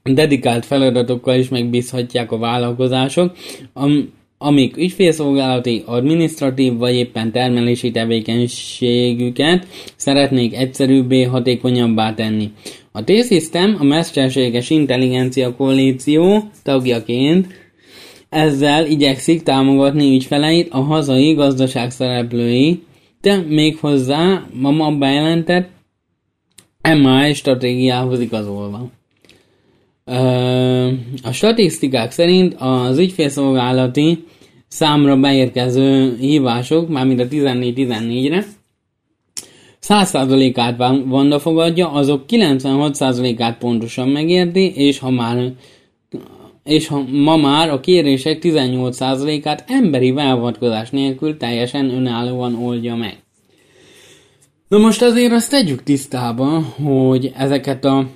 dedikált 0.03 0.65
feladatokkal 0.65 1.36
is 1.36 1.50
megbízhatják 1.50 2.31
a 2.31 2.38
vállalkozások, 2.38 3.31
am, 3.74 4.10
amik 4.38 4.77
ügyfélszolgálati, 4.77 5.83
administratív 5.86 6.77
vagy 6.77 6.95
éppen 6.95 7.31
termelési 7.31 7.91
tevékenységüket 7.91 9.67
szeretnék 9.95 10.55
egyszerűbbé, 10.55 11.24
hatékonyabbá 11.24 12.13
tenni. 12.13 12.51
A 12.91 13.03
T-System 13.03 13.75
a 13.79 13.83
mesterséges 13.83 14.69
intelligencia 14.69 15.55
koalíció 15.55 16.43
tagjaként 16.63 17.48
ezzel 18.29 18.86
igyekszik 18.86 19.43
támogatni 19.43 20.15
ügyfeleit 20.15 20.67
a 20.72 20.79
hazai 20.79 21.33
gazdaság 21.33 21.91
szereplői, 21.91 22.83
de 23.22 23.43
méghozzá 23.48 24.48
a 24.63 24.72
ma 24.72 24.91
bejelentett 24.91 25.69
MI 26.81 27.33
stratégiához 27.33 28.19
igazolva. 28.19 28.89
A 31.24 31.31
statisztikák 31.31 32.12
szerint 32.12 32.55
az 32.60 32.98
ügyfélszolgálati 32.98 34.24
számra 34.67 35.17
beérkező 35.17 36.17
hívások, 36.19 36.89
mármint 36.89 37.19
a 37.19 37.27
14-14-re, 37.27 38.45
100%-át 39.88 40.77
Vanda 41.05 41.39
fogadja, 41.39 41.91
azok 41.91 42.24
96%-át 42.27 43.57
pontosan 43.57 44.10
megérti, 44.10 44.74
és 44.75 45.00
ha 45.00 45.10
már 45.10 45.53
és 46.63 46.88
ha 46.88 47.03
ma 47.12 47.38
már 47.38 47.69
a 47.69 47.79
kérések 47.79 48.39
18%-át 48.41 49.63
emberi 49.67 50.12
beavatkozás 50.12 50.89
nélkül 50.89 51.38
teljesen 51.38 51.89
önállóan 51.89 52.55
oldja 52.55 52.95
meg. 52.95 53.17
Na 54.67 54.77
most 54.77 55.01
azért 55.01 55.31
azt 55.31 55.50
tegyük 55.50 55.83
tisztába, 55.83 56.60
hogy 56.83 57.31
ezeket 57.38 57.86
a 57.86 58.07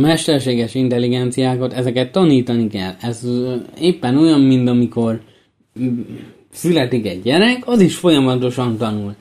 mesterséges 0.00 0.74
intelligenciákat, 0.74 1.72
ezeket 1.72 2.12
tanítani 2.12 2.68
kell. 2.68 2.92
Ez 3.00 3.28
éppen 3.80 4.18
olyan, 4.18 4.40
mint 4.40 4.68
amikor 4.68 5.20
születik 6.52 7.06
egy 7.06 7.22
gyerek, 7.22 7.62
az 7.66 7.80
is 7.80 7.96
folyamatosan 7.96 8.76
tanul. 8.76 9.14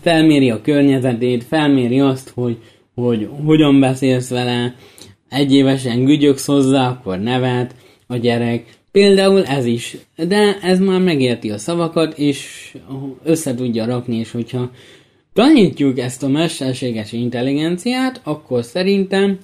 Felméri 0.00 0.50
a 0.50 0.60
környezetét, 0.60 1.44
felméri 1.44 2.00
azt, 2.00 2.28
hogy, 2.34 2.56
hogy 2.94 3.28
hogyan 3.44 3.80
beszélsz 3.80 4.30
vele, 4.30 4.74
egy 5.28 5.52
évesen 5.52 6.04
gügyöksz 6.04 6.46
hozzá, 6.46 6.88
akkor 6.88 7.18
nevet 7.18 7.74
a 8.06 8.16
gyerek. 8.16 8.64
Például 8.92 9.44
ez 9.44 9.64
is. 9.64 9.96
De 10.16 10.58
ez 10.62 10.78
már 10.78 11.00
megérti 11.00 11.50
a 11.50 11.58
szavakat, 11.58 12.18
és 12.18 12.72
össze 13.24 13.54
tudja 13.54 13.84
rakni, 13.84 14.16
és 14.16 14.30
hogyha 14.30 14.70
tanítjuk 15.36 15.98
ezt 15.98 16.22
a 16.22 16.28
mesterséges 16.28 17.12
intelligenciát, 17.12 18.20
akkor 18.24 18.64
szerintem 18.64 19.38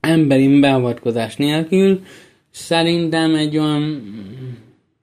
emberi 0.00 0.60
beavatkozás 0.60 1.36
nélkül 1.36 2.02
szerintem 2.50 3.34
egy 3.34 3.58
olyan 3.58 4.02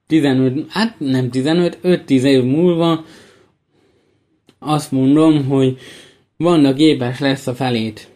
15, 0.07 0.65
hát 0.69 0.99
nem 0.99 1.29
15, 1.29 1.79
5-10 1.83 2.09
év 2.09 2.43
múlva 2.43 3.05
azt 4.59 4.91
mondom, 4.91 5.45
hogy 5.45 5.77
vannak 6.37 6.75
képes 6.75 7.19
lesz 7.19 7.47
a 7.47 7.53
felét. 7.55 8.07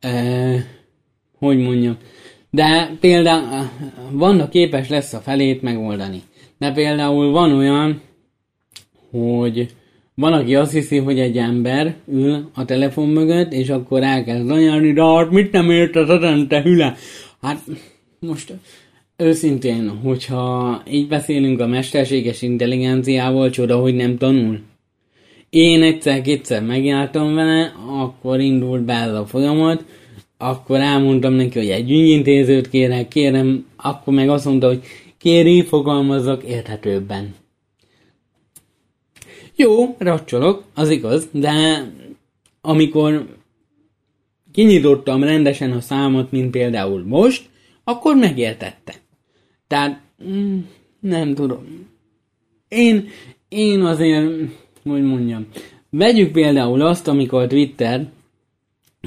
E, 0.00 0.66
hogy 1.38 1.58
mondjam. 1.58 1.96
De 2.50 2.96
például 3.00 3.68
vannak 4.10 4.50
képes 4.50 4.88
lesz 4.88 5.12
a 5.12 5.18
felét 5.18 5.62
megoldani. 5.62 6.22
De 6.58 6.72
például 6.72 7.30
van 7.30 7.52
olyan, 7.52 8.00
hogy 9.12 9.68
van, 10.14 10.32
aki 10.32 10.54
azt 10.54 10.72
hiszi, 10.72 10.98
hogy 10.98 11.18
egy 11.18 11.36
ember 11.36 11.94
ül 12.12 12.50
a 12.54 12.64
telefon 12.64 13.08
mögött, 13.08 13.52
és 13.52 13.68
akkor 13.68 14.02
elkezd 14.02 14.50
anyarni, 14.50 14.92
de 14.92 15.04
hát 15.04 15.30
mit 15.30 15.52
nem 15.52 15.70
érted 15.70 16.10
ezen, 16.10 16.48
te 16.48 16.62
hüle? 16.62 16.94
Hát 17.40 17.60
most 18.18 18.52
őszintén, 19.16 19.88
hogyha 19.88 20.82
így 20.90 21.08
beszélünk 21.08 21.60
a 21.60 21.66
mesterséges 21.66 22.42
intelligenciával, 22.42 23.50
csoda, 23.50 23.76
hogy 23.76 23.94
nem 23.94 24.18
tanul. 24.18 24.60
Én 25.50 25.82
egyszer-kétszer 25.82 26.62
megjártam 26.62 27.34
vele, 27.34 27.72
akkor 28.00 28.40
indult 28.40 28.82
be 28.82 28.92
ez 28.92 29.14
a 29.14 29.26
folyamat, 29.26 29.84
akkor 30.38 30.80
elmondtam 30.80 31.32
neki, 31.32 31.58
hogy 31.58 31.68
egy 31.68 31.90
ügyintézőt 31.90 32.68
kérek, 32.68 33.08
kérem, 33.08 33.66
akkor 33.76 34.14
meg 34.14 34.28
azt 34.28 34.44
mondta, 34.44 34.66
hogy 34.66 34.80
kéri, 35.18 35.62
fogalmazzak 35.62 36.42
érthetőbben. 36.42 37.34
Jó, 39.62 39.96
racsolok, 39.98 40.64
az 40.74 40.90
igaz, 40.90 41.28
de 41.32 41.84
amikor 42.60 43.26
kinyitottam 44.52 45.22
rendesen 45.24 45.72
a 45.72 45.80
számot, 45.80 46.30
mint 46.30 46.50
például 46.50 47.04
most, 47.06 47.48
akkor 47.84 48.16
megértette. 48.16 48.94
Tehát, 49.66 50.00
mm, 50.24 50.58
nem 51.00 51.34
tudom. 51.34 51.88
Én, 52.68 53.08
én 53.48 53.80
azért, 53.80 54.30
hogy 54.82 55.02
mondjam, 55.02 55.46
vegyük 55.90 56.32
például 56.32 56.80
azt, 56.80 57.08
amikor 57.08 57.46
Twitter, 57.46 58.06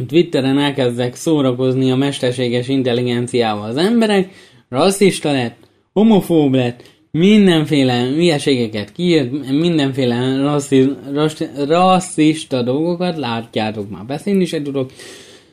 Twitteren 0.07 0.59
elkezdek 0.59 1.15
szórakozni 1.15 1.91
a 1.91 1.95
mesterséges 1.95 2.67
intelligenciával 2.67 3.69
az 3.69 3.77
emberek, 3.77 4.33
rasszista 4.69 5.31
lett, 5.31 5.57
homofób 5.93 6.53
lett, 6.53 6.94
mindenféle 7.17 8.03
hülyeségeket 8.03 8.91
kiírt, 8.91 9.51
mindenféle 9.51 10.37
rasszi, 10.41 10.89
rassz, 11.13 11.41
rasszista 11.67 12.61
dolgokat, 12.61 13.17
látjátok 13.17 13.89
már, 13.89 14.05
beszélni 14.05 14.45
se 14.45 14.61
tudok, 14.61 14.91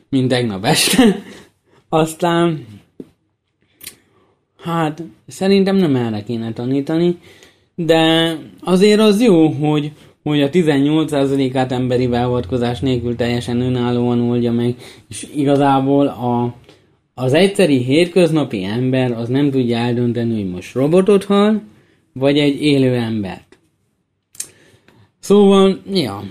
mint 0.09 0.27
tegnap 0.27 0.65
este. 0.65 1.23
Aztán, 1.89 2.65
hát 4.59 5.03
szerintem 5.27 5.75
nem 5.75 5.95
erre 5.95 6.23
kéne 6.23 6.53
tanítani, 6.53 7.17
de 7.75 8.35
azért 8.59 8.99
az 8.99 9.21
jó, 9.21 9.47
hogy, 9.47 9.91
hogy 10.23 10.41
a 10.41 10.49
18%-át 10.49 11.71
emberi 11.71 12.07
beavatkozás 12.07 12.79
nélkül 12.79 13.15
teljesen 13.15 13.61
önállóan 13.61 14.21
oldja 14.21 14.51
meg, 14.51 14.75
és 15.09 15.27
igazából 15.35 16.07
a 16.07 16.53
az 17.13 17.33
egyszeri 17.33 17.77
hétköznapi 17.77 18.63
ember 18.63 19.11
az 19.11 19.29
nem 19.29 19.51
tudja 19.51 19.77
eldönteni, 19.77 20.41
hogy 20.41 20.51
most 20.51 20.73
robotot 20.73 21.23
hal, 21.23 21.61
vagy 22.13 22.37
egy 22.37 22.61
élő 22.61 22.95
embert. 22.95 23.57
Szóval, 25.19 25.81
ja. 25.93 26.23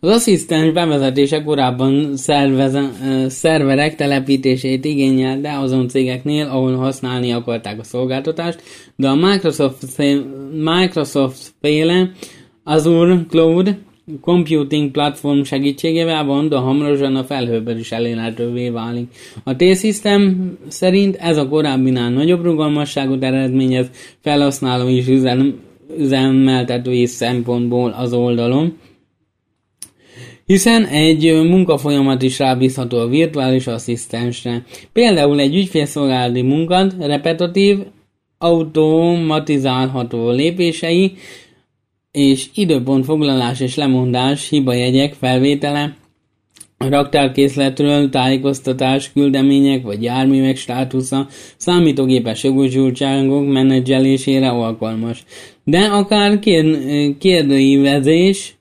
Az 0.00 0.08
asszisztens 0.10 0.72
bevezetése 0.72 1.42
korábban 1.42 2.16
szerveze, 2.16 2.90
szerverek 3.28 3.94
telepítését 3.94 4.84
igényel, 4.84 5.40
de 5.40 5.52
azon 5.52 5.88
cégeknél, 5.88 6.46
ahol 6.46 6.76
használni 6.76 7.32
akarták 7.32 7.78
a 7.78 7.84
szolgáltatást, 7.84 8.62
de 8.96 9.08
a 9.08 9.14
Microsoft, 9.14 10.02
Microsoft 10.52 11.54
féle 11.60 12.10
Azure 12.64 13.24
Cloud 13.28 13.76
computing 14.20 14.90
platform 14.90 15.42
segítségével 15.42 16.26
Wanda 16.26 16.60
hamarosan 16.60 17.16
a 17.16 17.24
felhőben 17.24 17.78
is 17.78 17.92
elérhetővé 17.92 18.68
válik. 18.68 19.06
A 19.44 19.56
T-System 19.56 20.52
szerint 20.68 21.16
ez 21.16 21.36
a 21.36 21.48
korábbinál 21.48 22.10
nagyobb 22.10 22.44
rugalmasságot 22.44 23.22
eredményez 23.22 23.90
felhasználó 24.20 24.88
és 24.88 25.08
üzem, 25.08 25.60
üzemeltetői 25.98 27.06
szempontból 27.06 27.90
az 27.90 28.12
oldalon, 28.12 28.76
hiszen 30.44 30.84
egy 30.84 31.32
munkafolyamat 31.48 32.22
is 32.22 32.38
rábízható 32.38 32.98
a 32.98 33.08
virtuális 33.08 33.66
asszisztensre. 33.66 34.64
Például 34.92 35.40
egy 35.40 35.56
ügyfélszolgálati 35.56 36.42
munkat 36.42 36.94
repetitív, 36.98 37.78
automatizálható 38.38 40.30
lépései, 40.30 41.12
és 42.16 42.46
időpont 42.54 43.04
foglalás 43.04 43.60
és 43.60 43.74
lemondás, 43.74 44.48
hibajegyek 44.48 45.14
felvétele, 45.14 45.96
raktárkészletről 46.78 48.08
tájékoztatás, 48.08 49.12
küldemények 49.12 49.82
vagy 49.82 50.02
járművek 50.02 50.56
státusza 50.56 51.26
számítógépes 51.56 52.44
jogosultságok 52.44 53.46
menedzselésére 53.46 54.48
alkalmas. 54.48 55.24
De 55.64 55.78
akár 55.78 56.38
kér- 56.38 57.18
kérdőívezés 57.18 58.56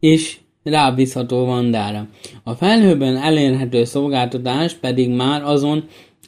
is 0.00 0.40
rábízható 0.62 1.44
vandára. 1.44 2.06
A 2.44 2.52
felhőben 2.52 3.16
elérhető 3.16 3.84
szolgáltatás 3.84 4.74
pedig 4.74 5.10
már 5.10 5.42
azon 5.42 5.84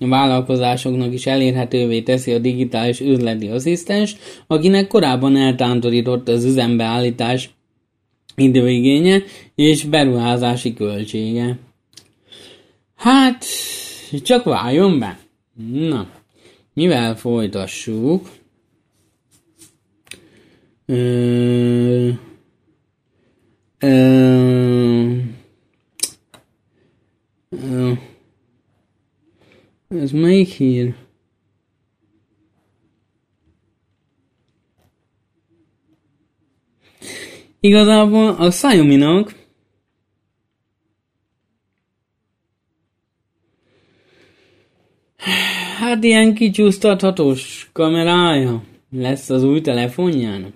vállalkozásoknak 0.08 1.12
is 1.12 1.26
elérhetővé 1.26 2.00
teszi 2.00 2.32
a 2.32 2.38
digitális 2.38 3.00
üzleti 3.00 3.48
asszisztens, 3.48 4.16
akinek 4.46 4.86
korábban 4.86 5.36
eltántorított 5.36 6.28
az 6.28 6.44
üzembeállítás 6.44 7.50
időigénye 8.36 9.22
és 9.54 9.84
beruházási 9.84 10.74
költsége. 10.74 11.58
Hát, 12.96 13.44
csak 14.22 14.44
váljon 14.44 14.98
be. 14.98 15.18
Na, 15.72 16.08
mivel 16.74 17.16
folytassuk? 17.16 18.28
Ö, 20.86 22.08
ö, 23.78 25.16
ö, 27.48 27.92
ez 29.90 30.10
melyik 30.10 30.48
hír? 30.48 30.94
Igazából 37.60 38.28
a 38.28 38.48
Xiaomi-nak 38.48 39.34
hát 45.78 46.04
ilyen 46.04 46.34
kicsúsztathatós 46.34 47.70
kamerája 47.72 48.62
lesz 48.90 49.30
az 49.30 49.42
új 49.42 49.60
telefonjának. 49.60 50.52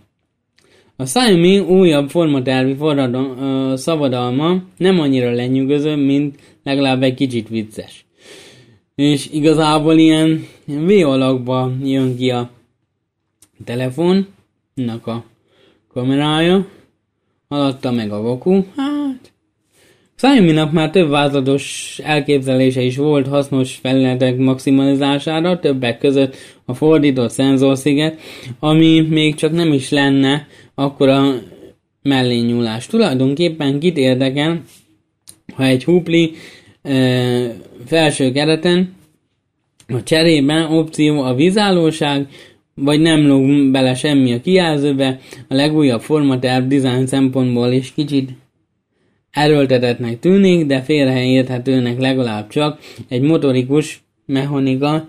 A 0.96 1.02
Xiaomi 1.02 1.58
újabb 1.58 2.10
formatervi 2.10 2.74
forradal, 2.74 3.76
szabadalma 3.76 4.62
nem 4.76 5.00
annyira 5.00 5.30
lenyűgöző, 5.30 5.96
mint 5.96 6.58
legalább 6.62 7.02
egy 7.02 7.14
kicsit 7.14 7.48
vicces 7.48 8.03
és 8.94 9.28
igazából 9.32 9.98
ilyen 9.98 10.46
V 10.64 10.90
alakba 10.90 11.72
jön 11.82 12.16
ki 12.16 12.30
a 12.30 12.50
telefonnak 13.64 15.06
a 15.06 15.24
kamerája, 15.92 16.66
alatta 17.48 17.90
meg 17.90 18.12
a 18.12 18.20
vaku, 18.22 18.62
hát 18.76 19.32
xiaomi 20.16 20.52
már 20.72 20.90
több 20.90 21.08
vázlatos 21.08 21.98
elképzelése 22.02 22.82
is 22.82 22.96
volt 22.96 23.26
hasznos 23.26 23.74
felületek 23.74 24.36
maximalizására, 24.36 25.58
többek 25.58 25.98
között 25.98 26.36
a 26.64 26.74
fordított 26.74 27.30
szenzorsziget, 27.30 28.20
ami 28.58 29.00
még 29.00 29.34
csak 29.34 29.52
nem 29.52 29.72
is 29.72 29.90
lenne 29.90 30.46
akkor 30.74 31.08
a 31.08 31.34
mellényúlás. 32.02 32.86
Tulajdonképpen 32.86 33.78
kit 33.78 33.96
érdekel, 33.96 34.62
ha 35.54 35.64
egy 35.64 35.84
hupli 35.84 36.32
felső 37.86 38.32
kereten, 38.32 38.94
a 39.88 40.02
cserében 40.02 40.72
opció 40.72 41.22
a 41.22 41.34
vízállóság, 41.34 42.28
vagy 42.74 43.00
nem 43.00 43.26
lóg 43.26 43.70
bele 43.70 43.94
semmi 43.94 44.32
a 44.32 44.40
kijelzőbe, 44.40 45.20
a 45.48 45.54
legújabb 45.54 46.00
formaterv 46.00 46.66
design 46.66 47.06
szempontból 47.06 47.72
is 47.72 47.92
kicsit 47.92 48.30
erőltetetnek 49.30 50.18
tűnik, 50.18 50.66
de 50.66 50.82
félreérthetőnek 50.82 52.00
legalább 52.00 52.48
csak 52.48 52.78
egy 53.08 53.20
motorikus 53.20 54.02
mechanika 54.26 55.08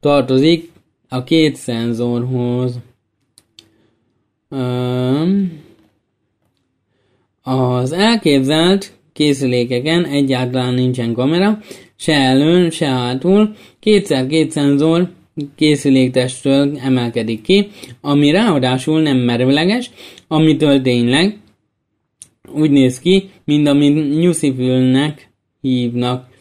tartozik 0.00 0.70
a 1.08 1.24
két 1.24 1.56
szenzorhoz. 1.56 2.78
Az 7.42 7.92
elképzelt 7.92 8.92
készülékeken 9.14 10.04
egyáltalán 10.04 10.74
nincsen 10.74 11.12
kamera, 11.12 11.58
se 11.96 12.12
elön, 12.12 12.70
se 12.70 12.86
hátul, 12.86 13.54
kétszer 13.80 14.26
két 14.26 14.50
szenzor 14.50 15.10
készüléktestről 15.56 16.78
emelkedik 16.78 17.42
ki, 17.42 17.68
ami 18.00 18.30
ráadásul 18.30 19.00
nem 19.00 19.16
merőleges, 19.16 19.90
amitől 20.28 20.80
tényleg 20.80 21.38
úgy 22.54 22.70
néz 22.70 22.98
ki, 22.98 23.28
mint 23.44 23.68
amit 23.68 24.18
nyuszifülnek 24.18 25.30
hívnak. 25.60 26.32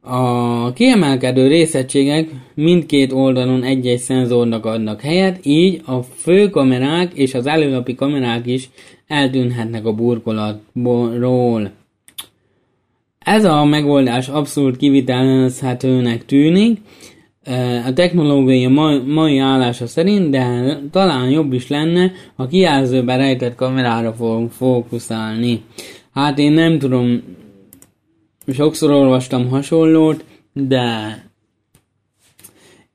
A 0.00 0.72
kiemelkedő 0.72 1.46
részegységek 1.46 2.28
mindkét 2.54 3.12
oldalon 3.12 3.62
egy-egy 3.62 3.98
szenzornak 3.98 4.66
adnak 4.66 5.00
helyet, 5.00 5.38
így 5.42 5.80
a 5.84 6.02
főkamerák 6.02 7.12
és 7.14 7.34
az 7.34 7.46
előlapi 7.46 7.94
kamerák 7.94 8.46
is 8.46 8.70
eltűnhetnek 9.06 9.86
a 9.86 9.92
burkolatról. 9.92 11.70
Ez 13.24 13.44
a 13.44 13.64
megoldás 13.64 14.28
abszolút 14.28 14.76
kivitelezhetőnek 14.76 16.24
tűnik, 16.24 16.80
a 17.86 17.92
technológia 17.92 18.68
mai 19.06 19.38
állása 19.38 19.86
szerint, 19.86 20.30
de 20.30 20.78
talán 20.90 21.30
jobb 21.30 21.52
is 21.52 21.68
lenne, 21.68 22.12
ha 22.36 22.46
kijelzőben 22.46 23.18
rejtett 23.18 23.54
kamerára 23.54 24.12
fogunk 24.12 24.50
fókuszálni. 24.50 25.62
Hát 26.12 26.38
én 26.38 26.52
nem 26.52 26.78
tudom, 26.78 27.22
sokszor 28.52 28.90
olvastam 28.90 29.48
hasonlót, 29.48 30.24
de 30.52 31.18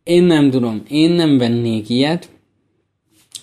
én 0.04 0.24
nem 0.24 0.50
tudom, 0.50 0.82
én 0.90 1.12
nem 1.12 1.38
vennék 1.38 1.90
ilyet, 1.90 2.30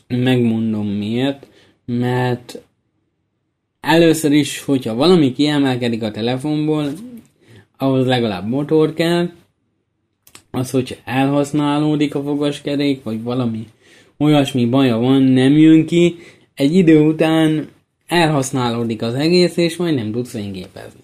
megmondom 0.08 0.86
miért, 0.86 1.46
mert 1.84 2.62
először 3.86 4.32
is, 4.32 4.60
hogyha 4.60 4.94
valami 4.94 5.32
kiemelkedik 5.32 6.02
a 6.02 6.10
telefonból, 6.10 6.92
ahhoz 7.76 8.06
legalább 8.06 8.48
motor 8.48 8.94
kell, 8.94 9.30
az, 10.50 10.70
hogy 10.70 11.00
elhasználódik 11.04 12.14
a 12.14 12.22
fogaskerék, 12.22 13.02
vagy 13.02 13.22
valami 13.22 13.66
olyasmi 14.18 14.66
baja 14.66 14.96
van, 14.96 15.22
nem 15.22 15.52
jön 15.52 15.86
ki, 15.86 16.16
egy 16.54 16.74
idő 16.74 17.00
után 17.00 17.68
elhasználódik 18.06 19.02
az 19.02 19.14
egész, 19.14 19.56
és 19.56 19.76
majd 19.76 19.94
nem 19.94 20.12
tudsz 20.12 20.30
fényképezni. 20.30 21.00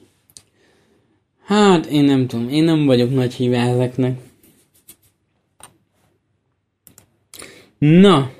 Hát, 1.45 1.87
én 1.87 2.05
nem 2.05 2.27
tudom, 2.27 2.49
én 2.49 2.65
nem 2.65 2.87
vagyok 2.87 3.15
nagy 3.15 3.35
híve 3.35 3.59
ezeknek. 3.59 4.19
Na, 7.79 8.31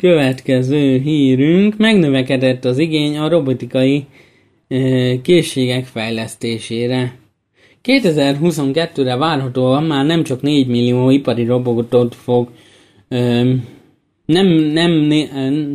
következő 0.00 0.98
hírünk, 0.98 1.76
megnövekedett 1.76 2.64
az 2.64 2.78
igény 2.78 3.18
a 3.18 3.28
robotikai 3.28 4.04
készségek 5.22 5.84
fejlesztésére. 5.84 7.14
2022-re 7.84 9.16
várhatóan 9.16 9.84
már 9.84 10.06
nem 10.06 10.22
csak 10.22 10.42
4 10.42 10.66
millió 10.66 11.10
ipari 11.10 11.44
robotot 11.44 12.14
fog 12.14 12.48
nem, 14.30 14.46
nem, 14.72 15.12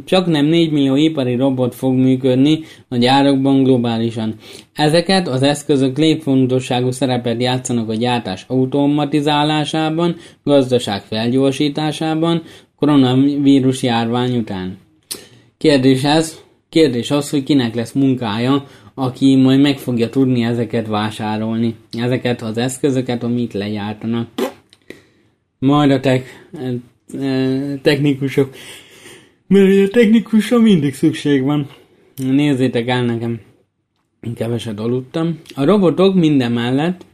csak 0.05 0.25
nem 0.25 0.45
4 0.45 0.71
millió 0.71 0.95
ipari 0.95 1.35
robot 1.35 1.75
fog 1.75 1.93
működni 1.93 2.59
a 2.87 2.97
gyárakban 2.97 3.63
globálisan. 3.63 4.35
Ezeket 4.73 5.27
az 5.27 5.41
eszközök 5.41 5.97
létfontosságú 5.97 6.91
szerepet 6.91 7.41
játszanak 7.41 7.89
a 7.89 7.93
gyártás 7.93 8.45
automatizálásában, 8.47 10.15
gazdaság 10.43 11.01
felgyorsításában, 11.01 12.43
koronavírus 12.85 13.83
járvány 13.83 14.37
után. 14.37 14.77
Kérdés 15.57 16.03
ez, 16.03 16.39
kérdés 16.69 17.11
az, 17.11 17.29
hogy 17.29 17.43
kinek 17.43 17.75
lesz 17.75 17.91
munkája 17.91 18.65
aki 18.97 19.35
majd 19.35 19.61
meg 19.61 19.77
fogja 19.77 20.09
tudni 20.09 20.43
ezeket 20.43 20.87
vásárolni, 20.87 21.75
ezeket 21.91 22.41
az 22.41 22.57
eszközöket, 22.57 23.23
amit 23.23 23.53
lejártanak. 23.53 24.27
Majd 25.59 25.91
a 25.91 25.99
tek, 25.99 26.47
e, 26.53 26.73
e, 27.25 27.79
technikusok, 27.81 28.55
mert 29.47 29.87
a 29.87 29.91
technikusra 29.91 30.59
mindig 30.59 30.93
szükség 30.93 31.43
van. 31.43 31.67
Nézzétek 32.15 32.87
el 32.87 33.05
nekem, 33.05 33.39
keveset 34.35 34.79
aludtam. 34.79 35.39
A 35.55 35.65
robotok 35.65 36.15
minden 36.15 36.51
mellett 36.51 37.05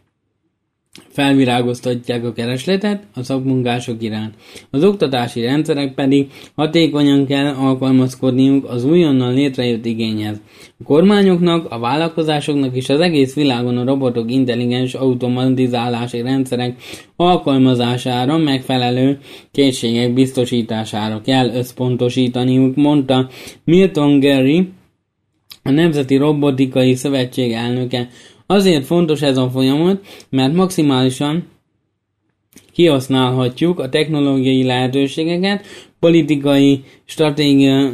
felvirágoztatják 1.08 2.26
a 2.26 2.34
keresletet 2.34 3.04
a 3.14 3.24
szakmunkások 3.24 4.04
iránt. 4.04 4.34
Az 4.70 4.84
oktatási 4.84 5.42
rendszerek 5.42 5.94
pedig 5.94 6.32
hatékonyan 6.56 7.26
kell 7.26 7.54
alkalmazkodniuk 7.54 8.66
az 8.70 8.84
újonnan 8.84 9.34
létrejött 9.34 9.86
igényhez. 9.86 10.42
A 10.80 10.84
kormányoknak, 10.84 11.72
a 11.72 11.80
vállalkozásoknak 11.80 12.76
és 12.76 12.90
az 12.90 13.00
egész 13.00 13.34
világon 13.34 13.78
a 13.78 13.86
robotok 13.86 14.32
intelligens 14.32 14.94
automatizálási 14.94 16.22
rendszerek 16.22 16.82
alkalmazására 17.16 18.38
megfelelő 18.38 19.20
készségek 19.52 20.14
biztosítására 20.14 21.22
kell 21.22 21.50
összpontosítaniuk, 21.50 22.76
mondta 22.76 23.30
Milton 23.64 24.20
Gary, 24.20 24.70
a 25.64 25.70
Nemzeti 25.70 26.16
Robotikai 26.16 26.96
Szövetség 26.96 27.52
elnöke. 27.52 28.10
Azért 28.52 28.86
fontos 28.86 29.22
ez 29.22 29.38
a 29.38 29.50
folyamat, 29.50 30.06
mert 30.30 30.54
maximálisan 30.54 31.48
kihasználhatjuk 32.74 33.80
a 33.80 33.90
technológiai 33.90 34.64
lehetőségeket, 34.64 35.66
politikai 36.00 36.84
stratégia, 37.06 37.94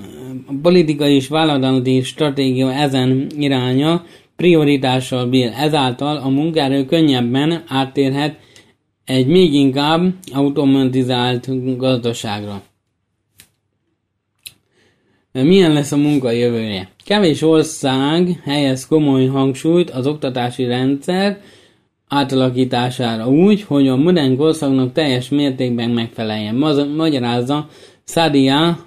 politikai 0.61 1.15
és 1.15 1.27
vállalati 1.27 2.01
stratégia 2.01 2.73
ezen 2.73 3.27
iránya 3.37 4.03
prioritással 4.35 5.25
bír. 5.25 5.51
Ezáltal 5.57 6.17
a 6.17 6.29
munkaerő 6.29 6.85
könnyebben 6.85 7.63
áttérhet 7.67 8.39
egy 9.05 9.27
még 9.27 9.53
inkább 9.53 10.13
automatizált 10.33 11.77
gazdaságra. 11.77 12.61
Milyen 15.43 15.73
lesz 15.73 15.91
a 15.91 15.97
munka 15.97 16.31
jövője? 16.31 16.89
Kevés 17.05 17.41
ország 17.41 18.41
helyez 18.43 18.87
komoly 18.87 19.25
hangsúlyt 19.25 19.89
az 19.89 20.07
oktatási 20.07 20.65
rendszer 20.65 21.41
átalakítására 22.07 23.27
úgy, 23.27 23.61
hogy 23.61 23.87
a 23.87 23.95
modern 23.95 24.37
korszaknak 24.37 24.91
teljes 24.91 25.29
mértékben 25.29 25.89
megfeleljen. 25.89 26.55
Magyarázza 26.95 27.67
Sadia 28.05 28.79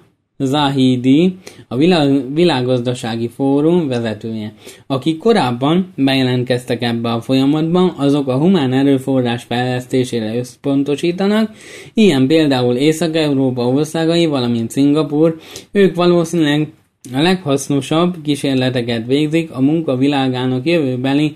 Zahidi, 0.45 1.35
a 1.67 1.75
világ, 1.75 2.33
világgazdasági 2.33 3.27
fórum 3.27 3.87
vezetője. 3.87 4.53
Akik 4.87 5.17
korábban 5.17 5.93
bejelentkeztek 5.95 6.81
ebbe 6.81 7.11
a 7.11 7.21
folyamatban, 7.21 7.93
azok 7.97 8.27
a 8.27 8.37
humán 8.37 8.73
erőforrás 8.73 9.43
fejlesztésére 9.43 10.35
összpontosítanak, 10.35 11.51
ilyen 11.93 12.27
például 12.27 12.75
Észak-Európa 12.75 13.67
országai, 13.67 14.25
valamint 14.25 14.71
Szingapur, 14.71 15.39
ők 15.71 15.95
valószínűleg 15.95 16.67
a 17.13 17.21
leghasznosabb 17.21 18.21
kísérleteket 18.21 19.05
végzik 19.05 19.51
a 19.51 19.61
munka 19.61 19.95
világának 19.95 20.65
jövőbeli 20.65 21.35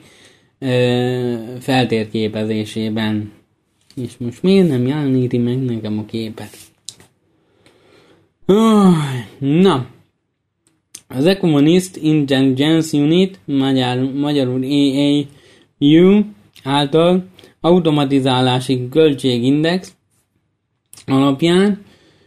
ö, 0.60 1.34
feltérképezésében. 1.60 3.32
És 3.96 4.12
most 4.18 4.44
miért 4.44 4.68
nem 4.68 4.88
jeleníti 4.88 5.38
meg 5.38 5.64
nekem 5.64 6.00
a 6.00 6.06
képet? 6.06 6.58
Na, 8.46 9.86
az 11.08 11.26
Economist 11.26 11.96
Intelligence 11.98 12.98
Unit, 12.98 13.40
magyar, 13.46 14.12
magyarul 14.14 14.64
EAU 14.64 16.22
által 16.64 17.26
automatizálási 17.62 18.90
költségindex 18.90 19.96
alapján 21.06 21.82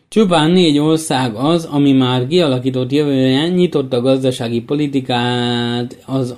csupán 0.09 0.51
négy 0.51 0.79
ország 0.79 1.35
az, 1.35 1.65
ami 1.65 1.93
már 1.93 2.27
kialakított 2.27 2.93
jövője 2.93 3.49
nyitott 3.49 3.93
a 3.93 4.01
gazdasági 4.01 4.61
politikát 4.61 6.03
az 6.07 6.37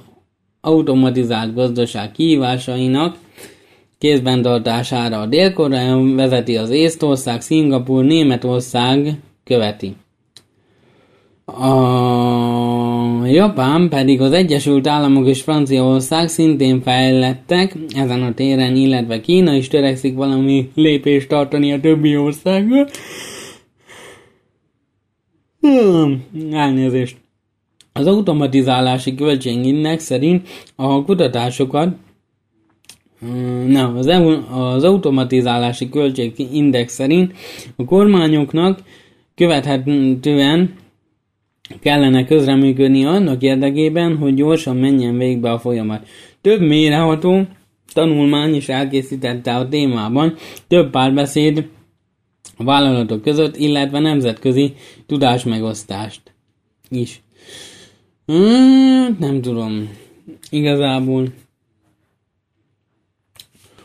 automatizált 0.60 1.54
gazdaság 1.54 2.12
kihívásainak 2.12 3.16
kézben 3.98 4.42
tartására. 4.42 5.26
Dél-Korea 5.26 6.14
vezeti 6.14 6.56
az 6.56 6.70
Észtország, 6.70 7.40
Szingapur, 7.40 8.04
Németország 8.04 9.18
követi. 9.44 9.96
A 11.44 13.26
Japán 13.26 13.88
pedig 13.88 14.20
az 14.20 14.32
Egyesült 14.32 14.86
Államok 14.86 15.26
és 15.26 15.42
Franciaország 15.42 16.28
szintén 16.28 16.80
fejlettek 16.82 17.74
ezen 17.94 18.22
a 18.22 18.34
téren, 18.34 18.76
illetve 18.76 19.20
Kína 19.20 19.54
is 19.54 19.68
törekszik 19.68 20.14
valami 20.14 20.70
lépést 20.74 21.28
tartani 21.28 21.72
a 21.72 21.80
többi 21.80 22.16
országgal. 22.16 22.88
Hmm, 25.60 26.24
elnézést. 26.52 27.16
Az 27.92 28.06
automatizálási 28.06 29.14
költségindex 29.14 30.04
szerint 30.04 30.48
a 30.76 31.04
kutatásokat 31.04 31.94
hmm, 33.20 33.66
nem, 33.66 33.96
az, 33.96 34.06
az 34.50 34.84
automatizálási 34.84 35.88
költségindex 35.88 36.94
szerint 36.94 37.32
a 37.76 37.84
kormányoknak 37.84 38.78
követhetően 39.40 40.74
kellene 41.80 42.24
közreműködni 42.24 43.04
annak 43.04 43.42
érdekében, 43.42 44.16
hogy 44.16 44.34
gyorsan 44.34 44.76
menjen 44.76 45.18
végbe 45.18 45.50
a 45.50 45.58
folyamat. 45.58 46.06
Több 46.40 46.60
méreható 46.60 47.42
tanulmány 47.92 48.54
is 48.54 48.68
elkészítette 48.68 49.56
a 49.56 49.68
témában, 49.68 50.34
több 50.68 50.90
párbeszéd 50.90 51.68
a 52.56 52.64
vállalatok 52.64 53.22
között, 53.22 53.56
illetve 53.56 53.98
nemzetközi 53.98 54.74
tudásmegosztást 55.06 56.20
is. 56.88 57.22
Hmm, 58.26 59.16
nem 59.18 59.40
tudom. 59.40 59.90
Igazából 60.50 61.26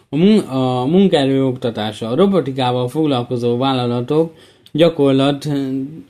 a, 0.09 0.15
mun- 0.15 0.47
a 0.47 0.85
munkaerő 0.85 1.45
oktatása. 1.45 2.09
A 2.09 2.15
robotikával 2.15 2.87
foglalkozó 2.87 3.57
vállalatok 3.57 4.33
gyakorlat 4.75 5.47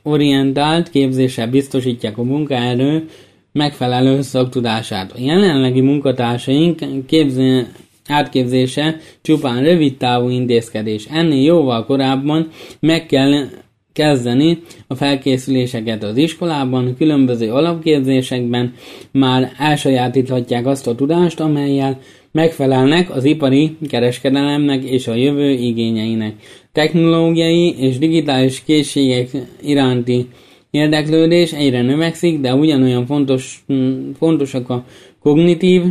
orientált 0.04 0.90
képzéssel 0.90 1.48
biztosítják 1.48 2.18
a 2.18 2.24
munkaerő 2.24 3.06
megfelelő 3.52 4.22
szaktudását. 4.22 5.12
A 5.12 5.20
jelenlegi 5.20 5.82
munkatársaink 5.82 6.80
képzé- 7.06 7.68
átképzése 8.08 8.98
csupán 9.22 9.64
rövid 9.64 9.98
távú 9.98 10.30
intézkedés. 10.30 11.06
Ennél 11.06 11.44
jóval 11.44 11.86
korábban 11.86 12.48
meg 12.80 13.06
kell 13.06 13.46
kezdeni 13.94 14.62
a 14.88 14.96
felkészüléseket 14.96 16.04
az 16.04 16.18
iskolában, 16.18 16.96
különböző 16.98 17.52
alapképzésekben 17.52 18.74
már 19.12 19.52
elsajátíthatják 19.58 20.66
azt 20.66 20.88
a 20.88 20.96
tudást, 20.96 21.40
amelyel 21.40 22.00
megfelelnek 22.36 23.16
az 23.16 23.24
ipari 23.24 23.78
kereskedelemnek 23.90 24.84
és 24.84 25.08
a 25.08 25.14
jövő 25.14 25.50
igényeinek. 25.50 26.34
Technológiai 26.72 27.76
és 27.78 27.98
digitális 27.98 28.64
készségek 28.64 29.30
iránti 29.62 30.28
érdeklődés 30.72 31.54
egyre 31.54 31.82
növekszik, 31.82 32.40
de 32.40 32.54
ugyanolyan 32.54 33.06
fontos, 33.06 33.64
mm, 33.74 34.12
fontosak 34.12 34.70
a 34.70 34.86
kognitív 35.20 35.82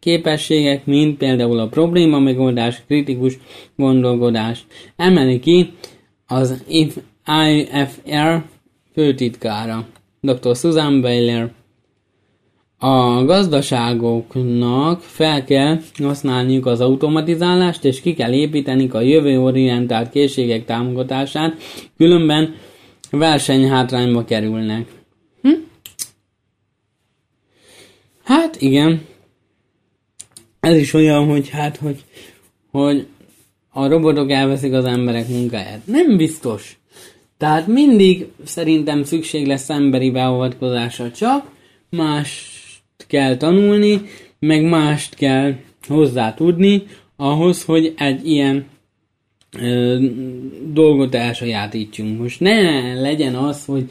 képességek, 0.00 0.86
mint 0.86 1.16
például 1.16 1.58
a 1.58 1.68
probléma 1.68 2.18
megoldás, 2.18 2.82
kritikus 2.86 3.38
gondolkodás. 3.76 4.66
Emeli 4.96 5.40
ki 5.40 5.72
az 6.26 6.64
IFR 6.68 8.42
főtitkára, 8.92 9.86
dr. 10.20 10.56
Susan 10.56 11.00
Baylor. 11.00 11.50
A 12.84 13.24
gazdaságoknak 13.24 15.00
fel 15.00 15.44
kell 15.44 15.80
használniuk 16.02 16.66
az 16.66 16.80
automatizálást, 16.80 17.84
és 17.84 18.00
ki 18.00 18.14
kell 18.14 18.32
építeni 18.32 18.88
a 18.88 19.00
jövőorientált 19.00 20.10
készségek 20.10 20.64
támogatását, 20.64 21.62
különben 21.96 22.54
versenyhátrányba 23.10 24.24
kerülnek. 24.24 24.88
Hm? 25.42 25.48
Hát 28.24 28.60
igen. 28.60 29.06
Ez 30.60 30.76
is 30.76 30.92
olyan, 30.94 31.28
hogy 31.28 31.48
hát, 31.48 31.76
hogy, 31.76 32.04
hogy 32.70 33.06
a 33.70 33.88
robotok 33.88 34.30
elveszik 34.30 34.72
az 34.72 34.84
emberek 34.84 35.28
munkáját. 35.28 35.86
Nem 35.86 36.16
biztos. 36.16 36.78
Tehát 37.38 37.66
mindig 37.66 38.26
szerintem 38.44 39.04
szükség 39.04 39.46
lesz 39.46 39.70
emberi 39.70 40.10
beavatkozásra, 40.10 41.10
csak 41.10 41.50
mást 41.90 42.53
kell 43.06 43.36
tanulni, 43.36 44.00
meg 44.38 44.62
mást 44.64 45.14
kell 45.14 45.54
hozzá 45.86 46.34
tudni, 46.34 46.82
ahhoz, 47.16 47.64
hogy 47.64 47.94
egy 47.96 48.28
ilyen 48.28 48.66
ö, 49.58 50.06
dolgot 50.72 51.14
elsajátítsunk. 51.14 52.20
Most 52.20 52.40
ne 52.40 52.94
legyen 52.94 53.34
az, 53.34 53.64
hogy 53.64 53.90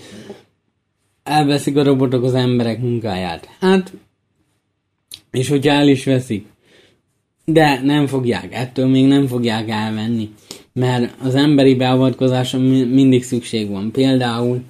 elveszik 1.24 1.78
a 1.78 1.84
robotok 1.84 2.24
az 2.24 2.34
emberek 2.34 2.80
munkáját. 2.80 3.50
Hát, 3.60 3.94
és 5.32 5.50
hogyha 5.50 5.72
el 5.72 5.88
is 5.88 6.04
veszik, 6.06 6.46
de 7.46 7.82
nem 7.84 8.08
fogják, 8.08 8.54
ettől 8.54 8.88
még 8.88 9.06
nem 9.06 9.28
fogják 9.28 9.70
elvenni, 9.70 10.30
mert 10.74 11.22
az 11.22 11.36
emberi 11.36 11.76
beavatkozásra 11.76 12.60
mindig 12.60 13.24
szükség 13.24 13.70
van. 13.70 13.92
Például 13.92 14.62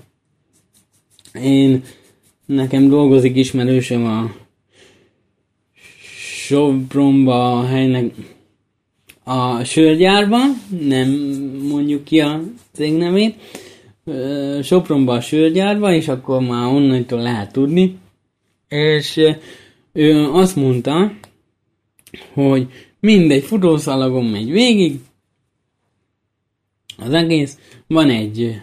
én, 1.41 1.83
nekem 2.45 2.89
dolgozik 2.89 3.35
ismerősöm 3.35 4.05
a 4.05 4.31
Sopronba 6.45 7.59
a 7.59 7.65
helynek 7.65 8.13
a 9.23 9.63
sörgyárban, 9.63 10.61
nem 10.81 11.09
mondjuk 11.67 12.03
ki 12.03 12.19
a 12.19 12.41
cég 12.71 12.93
nevét, 12.93 13.35
Sopronba 14.63 15.13
a 15.13 15.21
sörgyárba, 15.21 15.93
és 15.93 16.07
akkor 16.07 16.41
már 16.41 16.67
onnantól 16.67 17.21
lehet 17.21 17.51
tudni. 17.51 17.97
És 18.67 19.21
ő 19.93 20.31
azt 20.31 20.55
mondta, 20.55 21.13
hogy 22.33 22.67
mindegy 22.99 23.43
futószalagon 23.43 24.25
megy 24.25 24.51
végig, 24.51 24.99
az 26.97 27.13
egész, 27.13 27.57
van 27.87 28.09
egy 28.09 28.61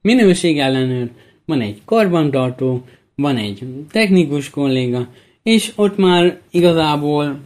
minőségellenőr, 0.00 1.10
van 1.52 1.60
egy 1.60 1.82
karbantartó, 1.84 2.84
van 3.14 3.36
egy 3.36 3.66
technikus 3.90 4.50
kolléga, 4.50 5.08
és 5.42 5.72
ott 5.76 5.96
már 5.96 6.40
igazából 6.50 7.40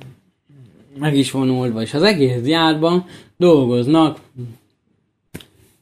meg 0.99 1.17
is 1.17 1.31
van 1.31 1.51
oldva, 1.51 1.83
és 1.83 1.95
az 1.95 2.03
egész 2.03 2.43
gyárban 2.43 3.07
dolgoznak 3.37 4.21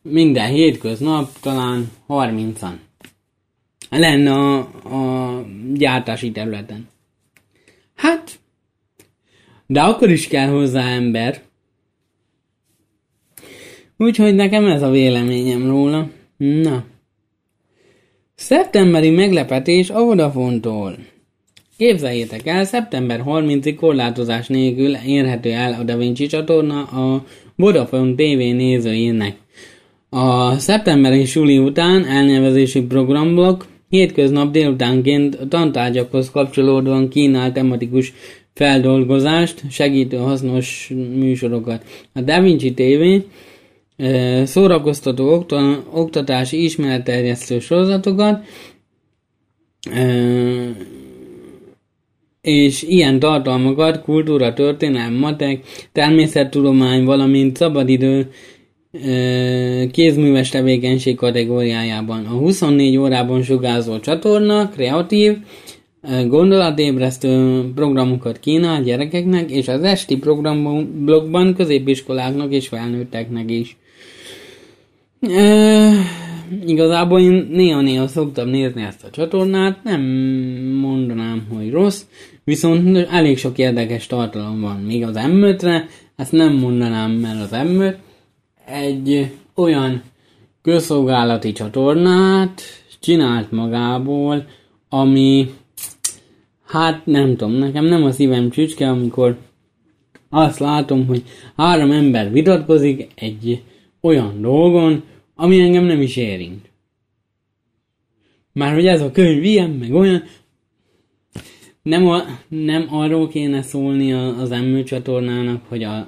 minden 0.03 0.51
hétköznap 0.51 1.39
talán 1.41 1.91
30-an. 2.09 2.73
Lenne 3.91 4.33
a, 4.33 4.59
a 4.59 5.45
gyártási 5.75 6.33
területen. 6.33 6.89
Hát, 7.95 8.39
de 9.67 9.81
akkor 9.81 10.11
is 10.11 10.29
kell 10.29 10.49
hozzá 10.49 10.89
ember. 10.89 11.43
Úgyhogy 13.97 14.35
nekem 14.35 14.65
ez 14.67 14.83
a 14.83 14.91
véleményem 14.91 15.67
róla. 15.67 16.11
Na. 16.37 16.85
Szeptemberi 18.45 19.11
meglepetés 19.11 19.91
a 19.91 20.05
Vodafone-tól. 20.05 20.97
Képzeljétek 21.77 22.47
el, 22.47 22.65
szeptember 22.65 23.23
30-ig 23.27 23.75
korlátozás 23.77 24.47
nélkül 24.47 24.95
érhető 25.07 25.51
el 25.51 25.77
a 25.81 25.83
Da 25.83 25.97
Vinci 25.97 26.27
csatorna 26.27 26.83
a 26.83 27.25
Vodafone 27.57 28.15
TV 28.15 28.37
nézőinek. 28.37 29.37
A 30.11 30.59
szeptemberi 30.59 31.25
suli 31.25 31.59
után 31.59 32.05
elnevezési 32.05 32.83
programblok 32.83 33.67
hétköznap 33.89 34.53
délutánként 34.53 35.39
tantárgyakhoz 35.49 36.31
kapcsolódóan 36.31 37.09
kínál 37.09 37.53
tematikus 37.53 38.13
feldolgozást, 38.55 39.63
segítő 39.71 40.17
hasznos 40.17 40.93
műsorokat. 41.15 41.85
A 42.13 42.21
Da 42.21 42.41
Vinci 42.41 42.75
TV 42.75 43.27
szórakoztató 44.45 45.47
oktatási 45.93 46.65
ismeretterjesztő 46.65 47.59
sorozatokat, 47.59 48.45
és 52.41 52.83
ilyen 52.83 53.19
tartalmakat 53.19 54.03
kultúra, 54.03 54.53
történelem, 54.53 55.15
matek, 55.15 55.65
természettudomány, 55.93 57.05
valamint 57.05 57.57
szabadidő 57.57 58.31
kézműves 59.91 60.49
tevékenység 60.49 61.17
kategóriájában. 61.17 62.25
A 62.27 62.31
24 62.31 62.97
órában 62.97 63.43
sugárzó 63.43 63.99
csatorna 63.99 64.69
kreatív, 64.69 65.37
gondolatébresztő 66.27 67.63
programokat 67.75 68.39
kínál 68.39 68.83
gyerekeknek, 68.83 69.51
és 69.51 69.69
az 69.69 69.83
esti 69.83 70.17
programblogban 70.17 71.55
középiskoláknak 71.55 72.53
és 72.53 72.69
felnőtteknek 72.69 73.51
is. 73.51 73.77
E, 75.29 75.93
igazából 76.67 77.21
én 77.21 77.49
néha-néha 77.51 78.07
szoktam 78.07 78.49
nézni 78.49 78.83
ezt 78.83 79.05
a 79.05 79.11
csatornát, 79.11 79.85
nem 79.85 80.03
mondanám, 80.81 81.47
hogy 81.53 81.71
rossz, 81.71 82.03
viszont 82.45 82.97
elég 82.97 83.39
sok 83.39 83.59
érdekes 83.59 84.07
tartalom 84.07 84.61
van. 84.61 84.81
Még 84.81 85.05
az 85.05 85.15
m 85.15 85.45
ezt 86.17 86.33
nem 86.33 86.53
mondanám, 86.53 87.11
mert 87.11 87.41
az 87.41 87.69
m 87.69 87.83
egy 88.67 89.31
olyan 89.55 90.03
közszolgálati 90.63 91.53
csatornát 91.53 92.61
csinált 93.01 93.51
magából, 93.51 94.47
ami 94.89 95.51
hát 96.67 97.07
nem 97.07 97.37
tudom, 97.37 97.53
nekem 97.53 97.85
nem 97.85 98.05
a 98.05 98.11
szívem 98.11 98.51
csücske, 98.51 98.89
amikor 98.89 99.37
azt 100.31 100.59
látom, 100.59 101.07
hogy 101.07 101.23
három 101.57 101.91
ember 101.91 102.33
vitatkozik 102.33 103.09
egy 103.15 103.63
olyan 104.01 104.41
dolgon, 104.41 105.03
ami 105.35 105.61
engem 105.61 105.85
nem 105.85 106.01
is 106.01 106.17
érint. 106.17 106.71
Már 108.53 108.75
hogy 108.75 108.87
ez 108.87 109.01
a 109.01 109.11
könyv 109.11 109.45
ilyen, 109.45 109.71
meg 109.71 109.95
olyan, 109.95 110.23
nem, 111.83 112.09
a, 112.09 112.23
nem 112.49 112.87
arról 112.91 113.29
kéne 113.29 113.63
szólni 113.63 114.13
az 114.13 114.51
emmő 114.51 114.83
csatornának, 114.83 115.63
hogy 115.69 115.83
a 115.83 116.07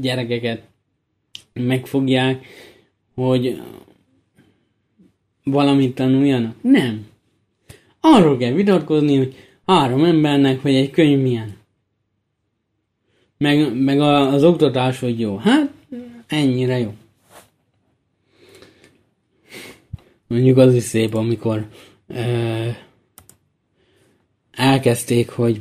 gyerekeket 0.00 0.62
megfogják, 1.52 2.46
hogy 3.14 3.62
valamit 5.44 5.94
tanuljanak. 5.94 6.56
Nem. 6.60 7.06
Arról 8.00 8.36
kell 8.36 8.52
vitatkozni, 8.52 9.16
hogy 9.16 9.34
három 9.66 10.04
embernek, 10.04 10.62
hogy 10.62 10.74
egy 10.74 10.90
könyv 10.90 11.20
milyen. 11.22 11.56
Meg, 13.38 13.82
meg 13.82 14.00
a, 14.00 14.32
az 14.32 14.44
oktatás, 14.44 14.98
hogy 14.98 15.20
jó. 15.20 15.36
Hát, 15.36 15.70
ennyire 16.26 16.78
jó. 16.78 16.94
Mondjuk 20.26 20.56
az 20.56 20.74
is 20.74 20.82
szép, 20.82 21.14
amikor 21.14 21.66
ö, 22.08 22.68
elkezdték, 24.52 25.30
hogy 25.30 25.60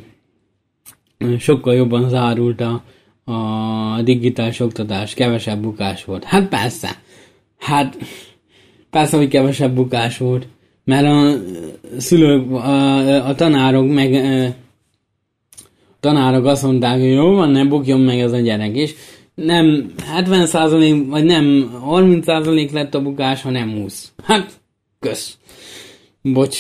sokkal 1.40 1.74
jobban 1.74 2.10
zárult 2.10 2.62
a, 2.62 2.84
a 3.32 4.02
digitális 4.02 4.60
oktatás, 4.60 5.14
kevesebb 5.14 5.62
bukás 5.62 6.06
volt. 6.06 6.24
Hát 6.24 6.48
persze. 6.48 6.90
Hát 7.58 7.98
persze, 8.90 9.18
hogy 9.18 9.28
kevesebb 9.28 9.76
bukás 9.76 10.18
volt. 10.18 10.48
Mert 10.84 11.06
a 11.06 11.42
szülők, 11.98 12.52
a, 12.52 13.28
a 13.28 13.36
tanárok 13.36 13.94
meg 13.94 14.14
a 14.14 14.54
tanárok 16.00 16.46
azt 16.46 16.64
mondták, 16.64 17.00
hogy 17.00 17.12
jó 17.12 17.34
van, 17.34 17.50
ne 17.50 17.66
bukjon 17.66 18.00
meg 18.00 18.20
ez 18.20 18.32
a 18.32 18.40
gyerek. 18.40 18.76
És 18.76 18.94
nem 19.36 19.94
70% 20.18 21.06
vagy 21.08 21.24
nem 21.24 21.74
30% 21.86 22.72
lett 22.72 22.96
a 22.96 23.02
bukás, 23.02 23.42
hanem 23.42 23.72
20. 23.72 24.12
Hát, 24.24 24.52
kösz. 25.00 25.38
Bocs. 26.22 26.58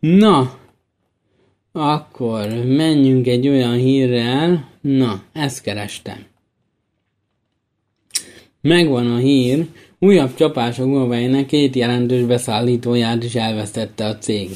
Na, 0.00 0.58
akkor 1.72 2.48
menjünk 2.64 3.26
egy 3.26 3.48
olyan 3.48 3.76
hírrel. 3.76 4.70
Na, 4.80 5.22
ezt 5.32 5.62
kerestem. 5.62 6.26
Megvan 8.60 9.10
a 9.10 9.16
hír, 9.16 9.66
újabb 9.98 10.34
csapás 10.34 10.78
a 10.78 10.84
Huawei-nek 10.84 11.46
két 11.46 11.74
jelentős 11.76 12.24
beszállítóját 12.24 13.24
is 13.24 13.34
elvesztette 13.34 14.06
a 14.06 14.18
cég. 14.18 14.50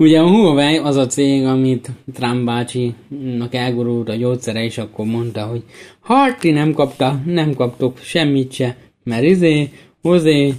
Ugye 0.00 0.20
a 0.20 0.28
Huawei 0.28 0.76
az 0.76 0.96
a 0.96 1.06
cég, 1.06 1.44
amit 1.44 1.90
Trump 2.12 2.44
bácsinak 2.44 3.54
elgurult 3.54 4.08
a 4.08 4.14
gyógyszere, 4.14 4.64
és 4.64 4.78
akkor 4.78 5.06
mondta, 5.06 5.42
hogy 5.42 5.62
hát 6.02 6.38
ti 6.38 6.50
nem 6.50 6.72
kapta, 6.72 7.20
nem 7.24 7.54
kaptok 7.54 7.98
semmit 7.98 8.52
se, 8.52 8.76
mert 9.04 9.22
izé, 9.22 9.68
hozé, 10.02 10.54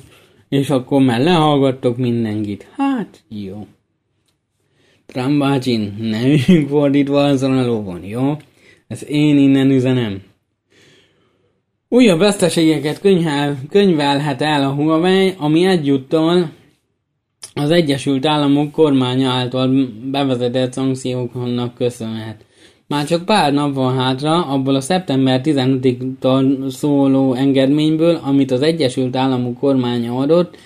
és 0.50 0.70
akkor 0.70 1.02
már 1.02 1.22
lehallgattok 1.22 1.98
mindenkit. 1.98 2.68
Hát, 2.78 3.24
jó. 3.30 3.68
Trump 5.06 5.40
bácsin, 5.40 5.96
ne 6.00 6.22
üljünk 6.26 6.70
fordítva 6.70 7.24
azon 7.24 7.58
a 7.58 7.66
lóvon, 7.66 8.04
jó? 8.04 8.38
Ez 8.88 9.10
én 9.10 9.38
innen 9.38 9.70
üzenem. 9.70 10.22
Újabb 11.90 12.20
veszteségeket 12.20 13.00
könyvel, 13.00 13.58
könyvelhet 13.70 14.42
el 14.42 14.64
a 14.64 14.74
Huawei, 14.74 15.34
ami 15.38 15.66
egyúttal 15.66 16.52
az 17.54 17.72
Egyesült 17.72 18.26
Államok 18.26 18.72
kormánya 18.72 19.30
által 19.30 19.90
bevezetett 20.12 20.74
szankcióknak 20.74 21.74
köszönhet. 21.74 22.46
Már 22.88 23.06
csak 23.06 23.26
pár 23.26 23.54
nap 23.54 23.74
van 23.74 23.98
hátra 23.98 24.46
abból 24.46 24.76
a 24.76 24.82
szeptember 24.82 25.42
15-től 25.44 26.70
szóló 26.70 27.34
engedményből, 27.34 28.20
amit 28.24 28.52
az 28.52 28.62
Egyesült 28.62 29.16
Államok 29.16 29.58
kormánya 29.58 30.16
adott, 30.16 30.58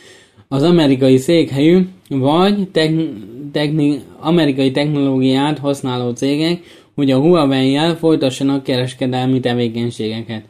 az 0.47 0.63
amerikai 0.63 1.17
székhelyű 1.17 1.87
vagy 2.09 2.67
techn- 2.69 3.09
techni- 3.51 4.01
amerikai 4.19 4.71
technológiát 4.71 5.59
használó 5.59 6.11
cégek, 6.11 6.61
hogy 6.95 7.11
a 7.11 7.19
Huawei-jel 7.19 7.95
folytassanak 7.95 8.63
kereskedelmi 8.63 9.39
tevékenységeket. 9.39 10.43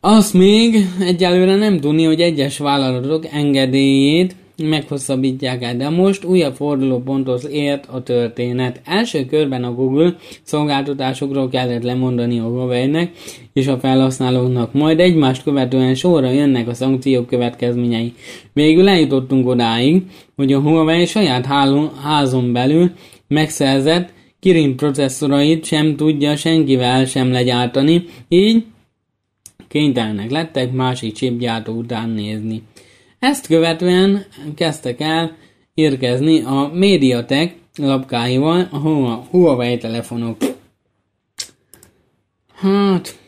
Azt 0.00 0.34
még 0.34 0.86
egyelőre 1.00 1.56
nem 1.56 1.80
tudni, 1.80 2.04
hogy 2.04 2.20
egyes 2.20 2.58
vállalatok 2.58 3.26
engedélyét 3.32 4.34
meghosszabbítják 4.68 5.62
el, 5.62 5.76
de 5.76 5.88
most 5.88 6.24
újabb 6.24 6.54
fordulóponthoz 6.54 7.48
ért 7.48 7.86
a 7.86 8.02
történet. 8.02 8.80
Első 8.84 9.24
körben 9.24 9.64
a 9.64 9.74
Google 9.74 10.16
szolgáltatásokról 10.42 11.48
kellett 11.48 11.82
lemondani 11.82 12.38
a 12.38 12.44
huawei 12.44 13.08
és 13.52 13.66
a 13.66 13.78
felhasználóknak, 13.78 14.72
majd 14.72 15.00
egymást 15.00 15.42
követően 15.42 15.94
sorra 15.94 16.30
jönnek 16.30 16.68
a 16.68 16.74
szankciók 16.74 17.26
következményei. 17.26 18.12
Végül 18.52 18.88
eljutottunk 18.88 19.48
odáig, 19.48 20.02
hogy 20.36 20.52
a 20.52 20.60
Huawei 20.60 21.06
saját 21.06 21.46
házon 22.02 22.52
belül 22.52 22.90
megszerzett 23.28 24.12
Kirin 24.42 24.76
processzorait 24.76 25.64
sem 25.64 25.96
tudja 25.96 26.36
senkivel 26.36 27.04
sem 27.04 27.32
legyártani, 27.32 28.04
így 28.28 28.64
kénytelenek 29.68 30.30
lettek 30.30 30.72
másik 30.72 31.14
chipgyártó 31.14 31.72
után 31.72 32.08
nézni. 32.08 32.62
Ezt 33.22 33.46
követően 33.46 34.24
kezdtek 34.54 35.00
el 35.00 35.36
érkezni 35.74 36.40
a 36.40 36.70
Mediatek 36.74 37.54
lapkáival 37.76 38.68
a 38.70 38.78
Huawei 39.30 39.76
telefonok. 39.76 40.36
Hát, 42.54 43.18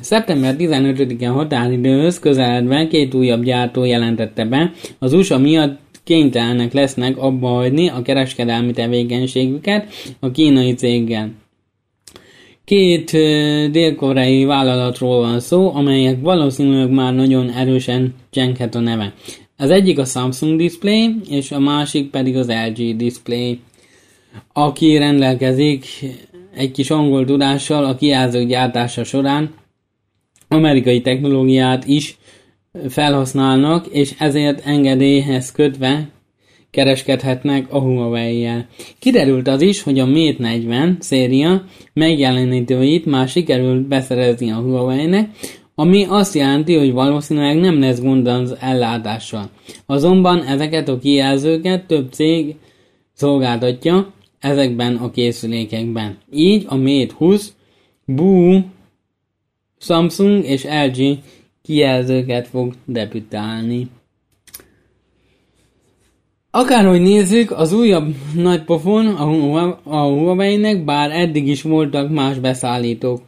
szeptember 0.00 0.54
15-en 0.58 1.30
határidőhöz 1.32 2.18
közeledve 2.18 2.86
két 2.86 3.14
újabb 3.14 3.42
gyártó 3.42 3.84
jelentette 3.84 4.44
be, 4.44 4.72
az 4.98 5.12
USA 5.12 5.38
miatt 5.38 5.78
kénytelenek 6.04 6.72
lesznek 6.72 7.16
abba 7.16 7.48
hagyni 7.48 7.88
a 7.88 8.02
kereskedelmi 8.02 8.72
tevékenységüket 8.72 9.92
a 10.20 10.30
kínai 10.30 10.74
céggel. 10.74 11.30
Két 12.64 13.10
dél-koreai 13.70 14.44
vállalatról 14.44 15.20
van 15.20 15.40
szó, 15.40 15.74
amelyek 15.74 16.20
valószínűleg 16.20 16.90
már 16.90 17.14
nagyon 17.14 17.50
erősen 17.50 18.14
csenghet 18.30 18.74
a 18.74 18.80
neve. 18.80 19.14
Az 19.56 19.70
egyik 19.70 19.98
a 19.98 20.04
Samsung 20.04 20.58
Display, 20.58 21.14
és 21.28 21.52
a 21.52 21.58
másik 21.58 22.10
pedig 22.10 22.36
az 22.36 22.48
LG 22.48 22.96
Display, 22.96 23.60
aki 24.52 24.96
rendelkezik 24.96 25.86
egy 26.54 26.70
kis 26.70 26.90
angol 26.90 27.24
tudással 27.24 27.84
a 27.84 27.94
kijelzők 27.94 28.48
gyártása 28.48 29.04
során 29.04 29.54
amerikai 30.48 31.00
technológiát 31.00 31.86
is 31.86 32.18
felhasználnak, 32.88 33.86
és 33.86 34.14
ezért 34.18 34.66
engedélyhez 34.66 35.52
kötve 35.52 36.08
kereskedhetnek 36.70 37.72
a 37.72 37.78
Huawei-jel. 37.78 38.66
Kiderült 38.98 39.48
az 39.48 39.62
is, 39.62 39.82
hogy 39.82 39.98
a 39.98 40.06
Mate 40.06 40.36
40 40.38 40.96
széria 41.00 41.64
megjelenítőit 41.92 43.06
már 43.06 43.28
sikerült 43.28 43.88
beszerezni 43.88 44.50
a 44.50 44.56
Huawei-nek, 44.56 45.30
ami 45.74 46.04
azt 46.08 46.34
jelenti, 46.34 46.76
hogy 46.76 46.92
valószínűleg 46.92 47.56
nem 47.56 47.80
lesz 47.80 48.00
gond 48.00 48.26
az 48.26 48.56
ellátással. 48.60 49.50
Azonban 49.86 50.42
ezeket 50.42 50.88
a 50.88 50.98
kijelzőket 50.98 51.86
több 51.86 52.12
cég 52.12 52.56
szolgáltatja 53.12 54.12
ezekben 54.38 54.96
a 54.96 55.10
készülékekben. 55.10 56.18
Így 56.32 56.64
a 56.68 56.76
Mate 56.76 57.14
20, 57.16 57.54
Bu, 58.04 58.58
Samsung 59.78 60.44
és 60.44 60.64
LG 60.64 61.18
kijelzőket 61.62 62.48
fog 62.48 62.74
debütálni. 62.84 63.88
Akárhogy 66.50 67.00
nézzük, 67.00 67.50
az 67.50 67.72
újabb 67.72 68.14
nagy 68.34 68.64
pofon 68.64 69.06
a 69.84 70.02
Huawei-nek, 70.02 70.84
bár 70.84 71.10
eddig 71.10 71.48
is 71.48 71.62
voltak 71.62 72.10
más 72.10 72.38
beszállítók 72.38 73.22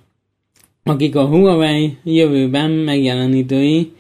akik 0.87 1.17
a 1.17 1.27
Huawei 1.27 1.97
jövőben 2.05 2.71
megjelenítői 2.71 3.93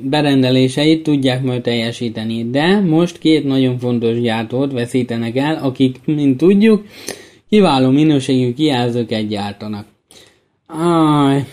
berendeléseit 0.00 1.02
tudják 1.02 1.42
majd 1.42 1.62
teljesíteni. 1.62 2.50
De 2.50 2.80
most 2.80 3.18
két 3.18 3.44
nagyon 3.44 3.78
fontos 3.78 4.20
gyártót 4.20 4.72
veszítenek 4.72 5.36
el, 5.36 5.58
akik, 5.62 6.00
mint 6.04 6.36
tudjuk, 6.36 6.84
kiváló 7.48 7.90
minőségű 7.90 8.54
kijelzőket 8.54 9.28
gyártanak. 9.28 9.86
Aj. 10.66 11.44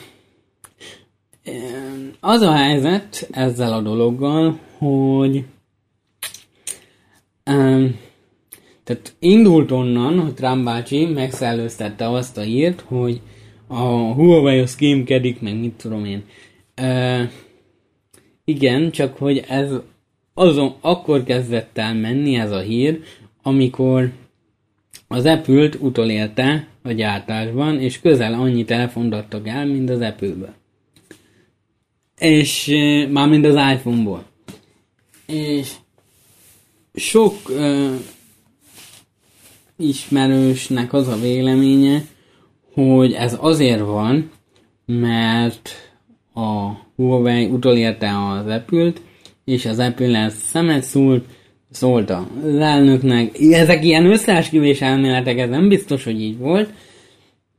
Az 2.20 2.42
a 2.42 2.52
helyzet 2.52 3.28
ezzel 3.32 3.74
a 3.74 3.82
dologgal, 3.82 4.60
hogy 4.78 5.44
tehát 8.84 9.16
indult 9.20 9.72
onnan, 9.72 10.20
hogy 10.20 10.34
Trump 10.34 10.64
bácsi 10.64 11.06
megszellőztette 11.06 12.10
azt 12.10 12.38
a 12.38 12.42
hírt, 12.42 12.84
hogy 12.88 13.22
a 13.74 14.14
Huawei 14.14 14.60
az 14.60 14.76
kémkedik, 14.76 15.42
meg 15.42 15.60
mit 15.60 15.74
tudom 15.74 16.06
én. 16.06 16.24
E, 16.76 17.32
igen, 18.44 18.92
csak 18.92 19.18
hogy 19.18 19.44
ez 19.48 19.72
azon 20.34 20.76
akkor 20.82 21.24
kezdett 21.24 21.78
el 21.78 21.94
menni 21.94 22.36
ez 22.36 22.52
a 22.52 22.60
hír, 22.60 23.00
amikor 23.42 24.12
az 25.08 25.26
Apple-t 25.26 25.76
utolérte 25.76 26.68
a 26.82 26.92
gyártásban, 26.92 27.80
és 27.80 28.00
közel 28.00 28.34
annyi 28.34 28.66
telefont 28.66 29.14
adtak 29.14 29.48
el, 29.48 29.66
mint 29.66 29.90
az 29.90 30.02
Apple-ből. 30.02 30.54
És 32.18 32.68
e, 32.68 33.08
már 33.08 33.28
mind 33.28 33.46
az 33.46 33.76
iPhone-ból. 33.76 34.24
És 35.28 35.72
sok 36.94 37.36
e, 37.58 37.90
ismerősnek 39.78 40.94
az 40.94 41.08
a 41.08 41.16
véleménye, 41.16 42.12
hogy 42.74 43.14
ez 43.14 43.38
azért 43.42 43.82
van, 43.82 44.32
mert 44.86 45.70
a 46.34 46.72
Huawei 46.96 47.46
utolérte 47.46 48.10
az 48.10 48.48
apple 48.48 48.94
és 49.46 49.66
az 49.66 49.80
Apple 49.80 50.08
lesz 50.08 50.34
szemet 50.34 50.84
szúrt, 50.84 51.26
szólt 51.70 52.10
az 52.10 52.56
elnöknek. 52.56 53.40
Ezek 53.40 53.84
ilyen 53.84 54.06
összeesküvés 54.06 54.82
elméletek, 54.82 55.38
ez 55.38 55.50
nem 55.50 55.68
biztos, 55.68 56.04
hogy 56.04 56.22
így 56.22 56.38
volt. 56.38 56.74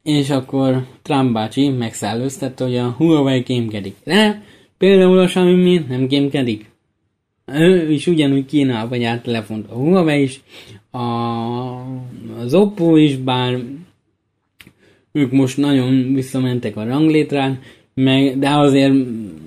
És 0.02 0.30
akkor 0.30 0.86
Trump 1.02 1.32
bácsi 1.32 1.68
megszállőztette, 1.68 2.64
hogy 2.64 2.76
a 2.76 2.94
Huawei 2.98 3.42
kémkedik. 3.42 3.96
De 4.04 4.42
például 4.78 5.18
a 5.18 5.24
Xiaomi 5.24 5.84
nem 5.88 6.06
kémkedik. 6.06 6.72
Ő 7.46 7.90
is 7.90 8.06
ugyanúgy 8.06 8.46
Kínába 8.46 8.96
gyárt 8.96 9.22
telefont. 9.22 9.70
A 9.70 9.74
Huawei 9.74 10.22
is, 10.22 10.40
a, 10.90 10.98
az 12.40 12.54
Oppo 12.54 12.96
is, 12.96 13.16
bár 13.16 13.58
ők 15.14 15.32
most 15.32 15.56
nagyon 15.56 16.14
visszamentek 16.14 16.76
a 16.76 16.84
ranglétrán, 16.84 17.60
meg, 17.94 18.38
de 18.38 18.50
azért 18.50 18.94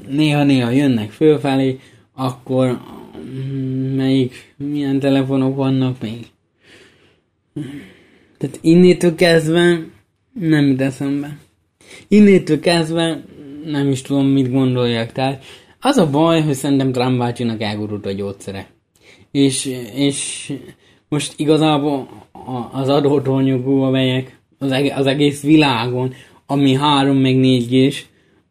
néha-néha 0.09 0.69
jönnek 0.69 1.11
fölfelé, 1.11 1.79
akkor 2.13 2.79
mm, 3.17 3.95
melyik, 3.95 4.53
milyen 4.57 4.99
telefonok 4.99 5.55
vannak 5.55 6.01
még. 6.01 6.27
Tehát 8.37 8.59
innétől 8.61 9.15
kezdve 9.15 9.85
nem 10.33 10.67
jut 10.67 10.81
eszembe. 10.81 11.37
Innétől 12.07 12.59
kezdve 12.59 13.23
nem 13.65 13.89
is 13.89 14.01
tudom, 14.01 14.27
mit 14.27 14.51
gondoljak. 14.51 15.11
Tehát 15.11 15.43
az 15.79 15.97
a 15.97 16.09
baj, 16.09 16.41
hogy 16.41 16.53
szerintem 16.53 16.91
Trump 16.91 17.17
bácsinak 17.17 17.61
elgurult 17.61 18.05
a 18.05 18.11
gyógyszere. 18.11 18.67
És, 19.31 19.65
és 19.95 20.53
most 21.09 21.33
igazából 21.37 22.07
az 22.71 22.89
adótornyogú, 22.89 23.81
amelyek 23.81 24.36
az, 24.57 24.71
eg- 24.71 24.97
az 24.97 25.05
egész 25.05 25.41
világon, 25.41 26.13
ami 26.45 26.73
3 26.73 27.17
meg 27.17 27.35
4 27.35 27.67
g 27.69 27.93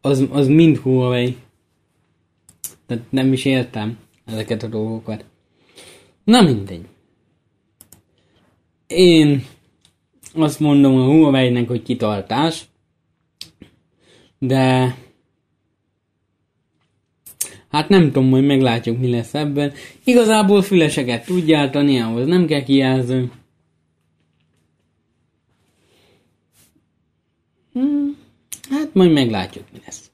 az, 0.01 0.25
az 0.31 0.47
mind 0.47 0.77
Huawei. 0.77 1.35
Tehát 2.85 3.03
nem 3.09 3.33
is 3.33 3.45
értem 3.45 3.97
ezeket 4.25 4.63
a 4.63 4.67
dolgokat. 4.67 5.25
Na 6.23 6.41
mindegy. 6.41 6.85
Én 8.87 9.45
azt 10.33 10.59
mondom 10.59 10.95
a 10.95 11.05
Huawei-nek, 11.05 11.67
hogy 11.67 11.83
kitartás, 11.83 12.65
de 14.39 14.95
hát 17.69 17.89
nem 17.89 18.05
tudom, 18.05 18.31
hogy 18.31 18.45
meglátjuk, 18.45 18.99
mi 18.99 19.09
lesz 19.09 19.33
ebben. 19.33 19.73
Igazából 20.03 20.61
füleseket 20.61 21.25
tud 21.25 21.45
gyártani, 21.45 21.99
ahhoz 21.99 22.27
nem 22.27 22.45
kell 22.45 22.63
kijelző. 22.63 23.31
Hmm, 27.77 28.17
hát 28.69 28.93
majd 28.93 29.11
meglátjuk, 29.11 29.65
mi 29.73 29.79
lesz. 29.85 30.11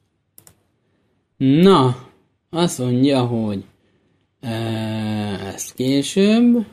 Na, 1.37 2.07
azt 2.49 2.79
mondja, 2.79 3.25
hogy 3.25 3.63
ezt 5.53 5.73
később, 5.73 6.65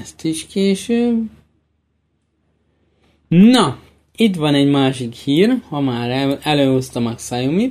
ezt 0.00 0.24
is 0.24 0.46
később. 0.46 1.30
Na, 3.28 3.78
itt 4.16 4.34
van 4.34 4.54
egy 4.54 4.70
másik 4.70 5.12
hír, 5.12 5.60
ha 5.68 5.80
már 5.80 6.10
el, 6.10 6.38
előhoztam 6.42 7.06
a 7.06 7.14
xiaomi 7.14 7.68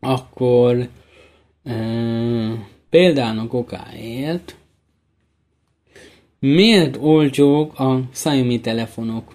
akkor 0.00 0.88
e, 1.64 1.74
példának 2.90 3.52
okáért 3.52 4.56
miért 6.38 6.96
olcsók 7.00 7.78
a 7.78 8.00
Xiaomi 8.12 8.60
telefonok? 8.60 9.34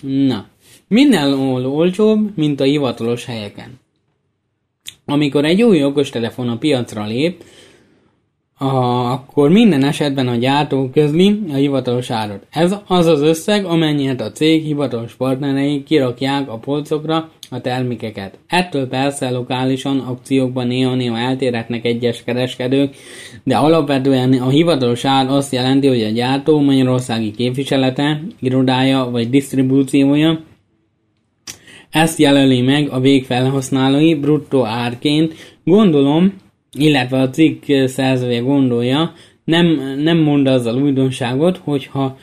Na, 0.00 0.48
minden 0.88 1.32
olcsóbb, 1.64 2.36
mint 2.36 2.60
a 2.60 2.64
hivatalos 2.64 3.24
helyeken. 3.24 3.80
Amikor 5.04 5.44
egy 5.44 5.62
új 5.62 5.84
okostelefon 5.84 6.48
a 6.48 6.58
piacra 6.58 7.06
lép, 7.06 7.44
a, 8.58 8.66
akkor 9.12 9.50
minden 9.50 9.84
esetben 9.84 10.28
a 10.28 10.34
gyártó 10.34 10.90
közli 10.92 11.40
a 11.50 11.54
hivatalos 11.54 12.10
árat. 12.10 12.46
Ez 12.50 12.74
az 12.86 13.06
az 13.06 13.20
összeg, 13.20 13.64
amennyit 13.64 14.20
a 14.20 14.32
cég 14.32 14.64
hivatalos 14.64 15.14
partnerei 15.14 15.82
kirakják 15.82 16.50
a 16.50 16.58
polcokra 16.58 17.30
a 17.50 17.60
termékeket. 17.60 18.38
Ettől 18.46 18.88
persze 18.88 19.30
lokálisan 19.30 19.98
akciókban 19.98 20.66
néha-néha 20.66 21.18
eltérhetnek 21.18 21.84
egyes 21.84 22.24
kereskedők, 22.24 22.94
de 23.44 23.56
alapvetően 23.56 24.32
a 24.32 24.48
hivatalos 24.48 25.04
ár 25.04 25.26
azt 25.28 25.52
jelenti, 25.52 25.86
hogy 25.86 26.02
a 26.02 26.10
gyártó 26.10 26.60
magyarországi 26.60 27.30
képviselete, 27.30 28.22
irodája 28.40 29.10
vagy 29.10 29.30
disztribúciója 29.30 30.40
ezt 31.90 32.18
jelöli 32.18 32.60
meg 32.60 32.88
a 32.90 33.00
végfelhasználói 33.00 34.14
bruttó 34.14 34.64
árként. 34.64 35.34
Gondolom, 35.64 36.32
illetve 36.78 37.20
a 37.20 37.30
cikk 37.30 37.64
szerzője 37.86 38.40
gondolja, 38.40 39.12
nem, 39.44 39.66
nem 39.98 40.18
mond 40.18 40.46
azzal 40.46 40.82
újdonságot, 40.82 41.56
hogyha 41.56 42.16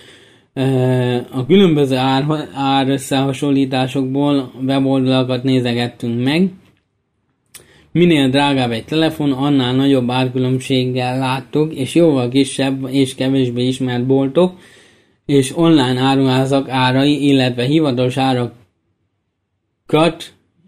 a 1.32 1.46
különböző 1.48 1.96
ár, 1.96 2.26
ár 2.54 2.90
összehasonlításokból 2.90 4.52
weboldalakat 4.66 5.44
nézegettünk 5.44 6.24
meg, 6.24 6.50
minél 7.92 8.30
drágább 8.30 8.72
egy 8.72 8.86
telefon, 8.86 9.32
annál 9.32 9.76
nagyobb 9.76 10.10
árkülönbséggel 10.10 11.18
láttuk, 11.18 11.74
és 11.74 11.96
jóval 11.96 12.30
kisebb 12.30 12.88
és 12.90 13.16
kevésbé 13.16 13.68
ismert 13.68 14.06
boltok, 14.06 14.60
és 15.26 15.58
online 15.58 16.02
áruházak 16.02 16.70
árai, 16.70 17.28
illetve 17.28 17.64
hivatalos 17.64 18.18
árakat 18.18 18.54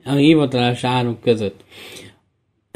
a 0.04 0.12
hivatalos 0.12 0.84
áruk 0.84 1.22
között. 1.22 1.64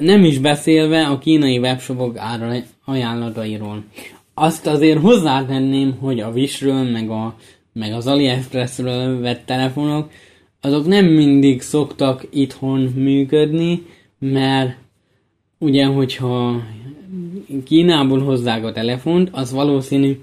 Nem 0.02 0.24
is 0.24 0.40
beszélve 0.40 1.06
a 1.08 1.18
kínai 1.18 1.58
webshopok 1.58 2.18
ára 2.18 2.54
ajánlatairól. 2.86 3.84
Azt 4.34 4.68
azért 4.68 5.00
hozzátenném, 5.00 5.98
hogy 6.00 6.20
a 6.20 6.30
Wishről, 6.30 6.84
meg, 6.84 7.10
a, 7.10 7.36
meg 7.74 7.94
az 7.94 8.08
AliExpressről 8.08 9.20
vett 9.20 9.46
telefonok, 9.46 10.12
azok 10.62 10.88
nem 10.88 11.06
mindig 11.06 11.62
szoktak 11.62 12.28
itthon 12.30 12.80
működni, 12.80 13.86
mert 14.20 14.78
ugye, 15.58 15.86
hogyha 15.86 16.64
Kínából 17.66 18.20
hozzák 18.20 18.66
a 18.66 18.72
telefont, 18.72 19.30
az 19.32 19.52
valószínű 19.52 20.18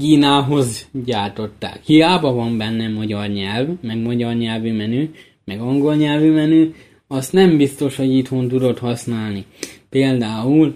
Kínához 0.00 0.88
gyártották. 1.04 1.80
Hiába 1.84 2.32
van 2.32 2.58
benne 2.58 2.88
magyar 2.88 3.28
nyelv, 3.28 3.68
meg 3.80 3.98
magyar 3.98 4.34
nyelvű 4.34 4.72
menü, 4.72 5.10
meg 5.44 5.60
angol 5.60 5.94
nyelvű 5.94 6.32
menü, 6.32 6.72
azt 7.14 7.32
nem 7.32 7.56
biztos, 7.56 7.96
hogy 7.96 8.16
itthon 8.16 8.48
tudod 8.48 8.78
használni. 8.78 9.44
Például 9.90 10.74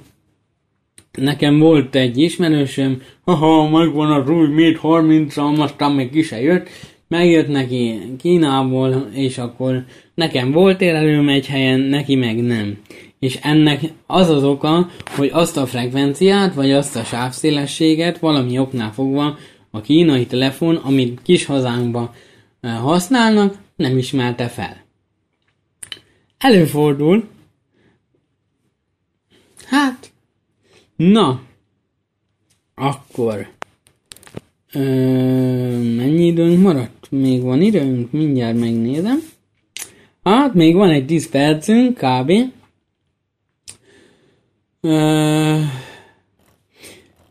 nekem 1.13 1.59
volt 1.59 1.95
egy 1.95 2.19
ismerősöm, 2.19 3.03
haha, 3.25 3.69
megvan 3.69 4.11
az 4.13 4.31
új 4.31 4.49
Mate 4.49 4.79
30 4.79 5.37
aztán 5.37 5.93
még 5.93 6.11
ki 6.11 6.23
se 6.23 6.41
jött, 6.41 6.69
megjött 7.09 7.49
neki 7.49 7.99
Kínából, 8.19 9.09
és 9.13 9.39
akkor 9.39 9.85
nekem 10.15 10.53
volt 10.53 10.81
érelőm 10.81 11.29
egy 11.29 11.47
helyen, 11.47 11.81
neki 11.81 12.15
meg 12.15 12.43
nem. 12.43 12.79
És 13.19 13.39
ennek 13.43 13.81
az 14.07 14.29
az 14.29 14.45
oka, 14.45 14.91
hogy 15.17 15.31
azt 15.33 15.57
a 15.57 15.67
frekvenciát, 15.67 16.55
vagy 16.55 16.71
azt 16.71 16.97
a 16.97 17.05
sávszélességet 17.05 18.19
valami 18.19 18.59
oknál 18.59 18.93
fogva 18.93 19.37
a 19.71 19.81
kínai 19.81 20.27
telefon, 20.27 20.77
amit 20.77 21.21
kis 21.23 21.45
hazánkban 21.45 22.11
használnak, 22.63 23.55
nem 23.77 23.99
ismerte 23.99 24.49
fel. 24.49 24.88
Előfordul. 26.39 27.29
Hát, 29.65 30.13
na, 30.97 31.43
akkor 32.75 33.49
ö, 34.73 34.81
mennyi 35.97 36.27
időnk 36.27 36.63
maradt? 36.63 37.11
Még 37.11 37.43
van 37.43 37.63
időnk? 37.63 38.13
Mindjárt 38.13 38.59
megnézem. 38.59 39.19
Hát, 40.23 40.55
még 40.55 40.75
van 40.75 40.91
egy 40.91 41.07
10 41.07 41.29
percünk, 41.29 41.97
kb. 41.97 42.33
Ö, 44.81 45.61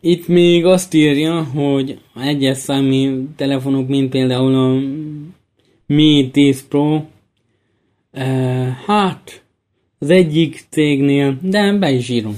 itt 0.00 0.28
még 0.28 0.64
azt 0.64 0.94
írja, 0.94 1.44
hogy 1.44 2.00
egyes 2.20 2.58
számi 2.58 3.28
telefonok, 3.36 3.88
mint 3.88 4.10
például 4.10 4.54
a 4.54 4.80
Mi 5.86 6.30
10 6.32 6.68
Pro, 6.68 7.02
hát, 8.86 9.44
az 9.98 10.10
egyik 10.10 10.66
cégnél, 10.70 11.38
de 11.42 11.72
be 11.72 11.90
is 11.90 12.08
írom. 12.08 12.36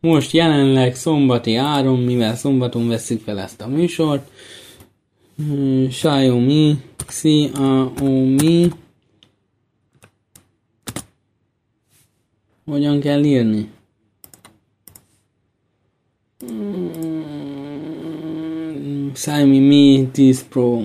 Most 0.00 0.32
jelenleg 0.32 0.94
szombati 0.94 1.54
áron, 1.54 1.98
mivel 1.98 2.36
szombaton 2.36 2.88
veszük 2.88 3.22
fel 3.22 3.40
ezt 3.40 3.60
a 3.60 3.66
műsort. 3.66 4.30
Hmm, 5.36 5.88
Xiaomi, 5.88 6.76
Xiaomi. 7.06 8.68
Hogyan 12.64 13.00
kell 13.00 13.24
írni? 13.24 13.70
Hmm, 16.38 17.00
Xiaomi 19.12 19.58
Mi 19.58 20.08
10 20.12 20.48
Pro. 20.48 20.82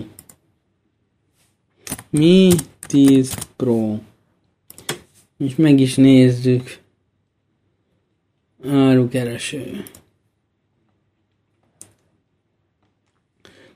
Mi 2.09 2.49
10 2.87 3.33
Pro. 3.55 3.97
És 5.37 5.55
meg 5.55 5.79
is 5.79 5.95
nézzük. 5.95 6.77
Árukereső. 8.67 9.83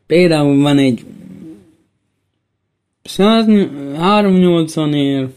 Például 0.05 0.61
van 0.61 0.77
egy 0.77 1.05
100, 3.03 3.45
380 3.97 4.93
ér, 4.93 5.29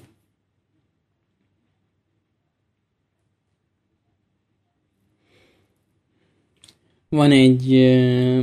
van 7.09 7.31
egy 7.31 7.69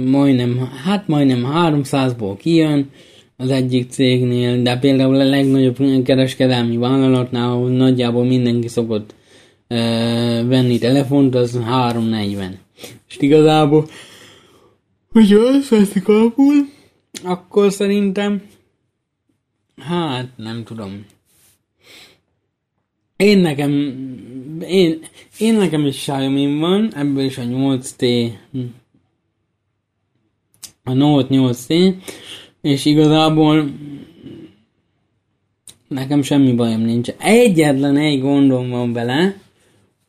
majdnem, 0.06 0.58
hát 0.58 1.08
majdnem 1.08 1.44
300-ból 1.46 2.36
kijön 2.38 2.92
az 3.40 3.50
egyik 3.50 3.90
cégnél, 3.90 4.62
de 4.62 4.78
például 4.78 5.16
a 5.16 5.24
legnagyobb 5.24 6.04
kereskedelmi 6.04 6.78
vállalatnál, 6.78 7.52
ahol 7.52 7.70
nagyjából 7.70 8.26
mindenki 8.26 8.68
szokott 8.68 9.16
ö, 9.68 9.76
venni 10.48 10.78
telefont, 10.78 11.36
az 11.36 11.60
340. 11.64 12.60
És 13.10 13.18
igazából, 13.20 13.88
hogyha 15.12 15.40
azt 15.40 15.70
veszik 15.70 16.08
alapul, 16.08 16.54
akkor 17.24 17.72
szerintem, 17.72 18.42
hát 19.78 20.28
nem 20.36 20.64
tudom, 20.64 21.06
én 23.16 23.38
nekem, 23.38 23.72
én, 24.68 25.00
én 25.38 25.56
nekem 25.56 25.86
is 25.86 25.98
xiaomi 25.98 26.60
van, 26.60 26.96
ebből 26.96 27.24
is 27.24 27.38
a 27.38 27.42
8T, 27.42 28.32
a 30.84 30.94
Note 30.94 31.28
8T, 31.32 31.96
és 32.62 32.86
igazából 32.86 33.70
nekem 35.88 36.22
semmi 36.22 36.54
bajom 36.54 36.82
nincs. 36.82 37.10
Egyetlen 37.20 37.98
egy 37.98 38.22
gondom 38.22 38.70
van 38.70 38.94
vele, 38.94 39.36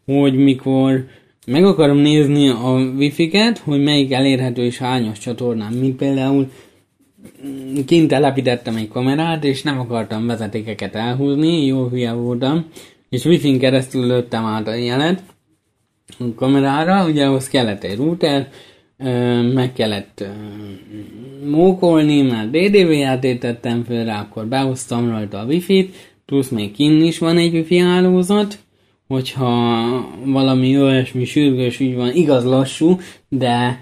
hogy 0.05 0.35
mikor 0.35 1.07
meg 1.47 1.65
akarom 1.65 1.97
nézni 1.97 2.49
a 2.49 2.93
wifi-ket, 2.97 3.59
hogy 3.59 3.83
melyik 3.83 4.13
elérhető 4.13 4.63
és 4.63 4.79
hányos 4.79 5.19
csatornán, 5.19 5.73
mint 5.73 5.97
például 5.97 6.51
kint 7.87 8.09
telepítettem 8.09 8.77
egy 8.77 8.89
kamerát, 8.89 9.45
és 9.45 9.63
nem 9.63 9.79
akartam 9.79 10.27
vezetékeket 10.27 10.95
elhúzni, 10.95 11.67
jó 11.67 11.89
hülye 11.89 12.13
voltam, 12.13 12.67
és 13.09 13.25
wifi-n 13.25 13.59
keresztül 13.59 14.07
lőttem 14.07 14.45
át 14.45 14.67
a 14.67 14.75
jelet 14.75 15.23
a 16.19 16.25
kamerára, 16.35 17.07
ugye 17.07 17.27
ahhoz 17.27 17.49
kellett 17.49 17.85
egy 17.85 17.97
router, 17.97 18.49
meg 19.55 19.73
kellett 19.73 20.25
mókolni, 21.45 22.23
mert 22.23 22.51
DDV 22.51 22.91
játék 22.91 23.39
tettem 23.39 23.85
föl 23.85 24.05
rá, 24.05 24.21
akkor 24.21 24.47
behoztam 24.47 25.09
rajta 25.09 25.39
a 25.39 25.45
wifi-t, 25.45 25.95
plusz 26.27 26.49
még 26.49 26.73
kinn 26.73 27.03
is 27.03 27.19
van 27.19 27.39
egy 27.39 27.53
wifi 27.53 27.79
hálózat, 27.79 28.59
hogyha 29.09 30.11
valami 30.25 30.81
olyasmi 30.81 31.25
sürgős 31.25 31.81
ügy 31.81 31.95
van, 31.95 32.15
igaz 32.15 32.45
lassú, 32.45 32.99
de 33.29 33.81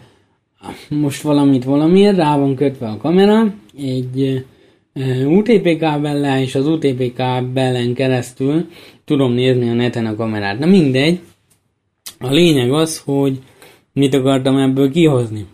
most 0.88 1.22
valamit 1.22 1.64
valamiért 1.64 2.16
rá 2.16 2.38
van 2.38 2.54
kötve 2.54 2.88
a 2.88 2.96
kamera, 2.96 3.54
egy 3.78 4.44
UTP 5.26 5.78
kábellel, 5.78 6.40
és 6.40 6.54
az 6.54 6.66
UTP 6.66 7.12
kábellen 7.14 7.94
keresztül 7.94 8.68
tudom 9.04 9.32
nézni 9.32 9.68
a 9.68 9.72
neten 9.72 10.06
a 10.06 10.16
kamerát. 10.16 10.58
Na 10.58 10.66
mindegy, 10.66 11.20
a 12.20 12.30
lényeg 12.30 12.72
az, 12.72 12.98
hogy 12.98 13.38
mit 13.92 14.14
akartam 14.14 14.56
ebből 14.56 14.90
kihozni. 14.90 15.46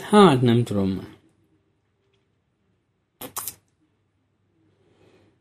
Hát 0.00 0.42
nem 0.42 0.64
tudom 0.64 0.88
már. 0.88 1.14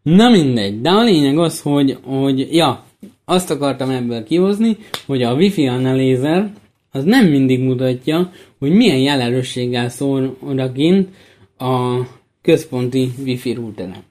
Na 0.01 0.30
mindegy, 0.30 0.82
de 0.82 0.89
a 0.89 1.03
lényeg 1.03 1.38
az, 1.38 1.61
hogy, 1.61 1.97
hogy 2.03 2.53
ja, 2.53 2.86
azt 3.26 3.49
akartam 3.49 3.89
ebből 3.89 4.23
kihozni, 4.23 4.78
hogy 5.05 5.23
a 5.23 5.34
Wi-Fi 5.34 5.67
analyzer 5.67 6.53
az 6.91 7.03
nem 7.03 7.28
mindig 7.28 7.59
mutatja, 7.59 8.32
hogy 8.59 8.71
milyen 8.71 8.97
jelerősséggel 8.97 9.89
szól 9.89 10.38
odakint 10.39 11.09
a 11.57 12.01
központi 12.41 13.09
Wi-Fi 13.23 13.53
routeren. 13.53 14.03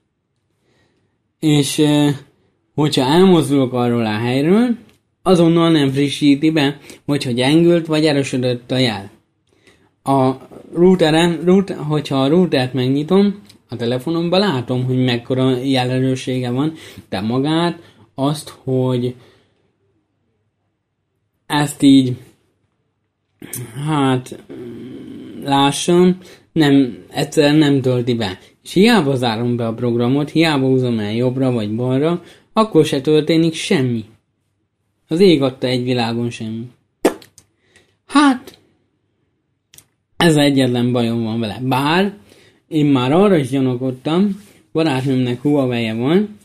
És 1.38 1.82
hogyha 2.74 3.04
elmozdulok 3.04 3.72
arról 3.72 4.06
a 4.06 4.18
helyről, 4.18 4.76
azonnal 5.22 5.70
nem 5.70 5.90
frissíti 5.90 6.50
be, 6.50 6.78
hogyha 7.06 7.30
gyengült 7.30 7.86
vagy 7.86 8.06
erősödött 8.06 8.70
a 8.70 8.76
jel. 8.76 9.10
A 10.02 10.32
routeren, 10.74 11.40
router, 11.44 11.76
hogyha 11.76 12.22
a 12.22 12.28
routert 12.28 12.72
megnyitom, 12.72 13.42
a 13.68 13.76
telefonomban 13.76 14.40
látom, 14.40 14.84
hogy 14.84 15.04
mekkora 15.04 15.56
jelerőssége 15.56 16.50
van, 16.50 16.72
de 17.08 17.20
magát 17.20 17.78
azt, 18.14 18.48
hogy 18.64 19.14
ezt 21.46 21.82
így 21.82 22.16
hát 23.86 24.44
lássam, 25.44 26.18
nem, 26.52 27.04
egyszerűen 27.10 27.56
nem 27.56 27.80
tölti 27.80 28.14
be. 28.14 28.38
És 28.62 28.72
hiába 28.72 29.14
zárom 29.14 29.56
be 29.56 29.66
a 29.66 29.74
programot, 29.74 30.30
hiába 30.30 30.66
húzom 30.66 30.98
el 30.98 31.12
jobbra 31.12 31.52
vagy 31.52 31.74
balra, 31.74 32.22
akkor 32.56 32.84
se 32.84 33.00
történik 33.00 33.54
semmi. 33.54 34.04
Az 35.08 35.20
ég 35.20 35.42
adta 35.42 35.66
egy 35.66 35.84
világon 35.84 36.30
semmi. 36.30 36.66
Hát, 38.06 38.58
ez 40.16 40.36
egyetlen 40.36 40.92
bajom 40.92 41.22
van 41.22 41.40
vele. 41.40 41.60
Bár 41.62 42.14
én 42.68 42.86
már 42.86 43.12
arra 43.12 43.36
is 43.36 43.48
gyanakodtam, 43.48 44.42
barátnőmnek 44.72 45.40
huawei 45.40 45.92
van, 45.92 46.38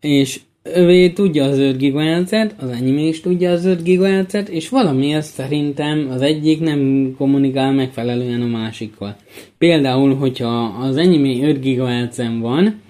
és 0.00 0.40
övé 0.62 1.10
tudja 1.10 1.44
az 1.44 1.58
5 1.58 1.78
GHz, 1.78 2.32
az 2.58 2.70
enyém 2.70 2.98
is 2.98 3.20
tudja 3.20 3.50
az 3.50 3.64
5 3.64 3.82
GHz, 3.82 4.50
és 4.50 4.68
valamiért 4.68 5.24
szerintem 5.26 6.08
az 6.10 6.22
egyik 6.22 6.60
nem 6.60 7.14
kommunikál 7.16 7.72
megfelelően 7.72 8.42
a 8.42 8.46
másikkal. 8.46 9.16
Például, 9.58 10.14
hogyha 10.14 10.64
az 10.64 10.96
enyém 10.96 11.44
5 11.44 11.60
GHz 11.60 12.22
van 12.40 12.80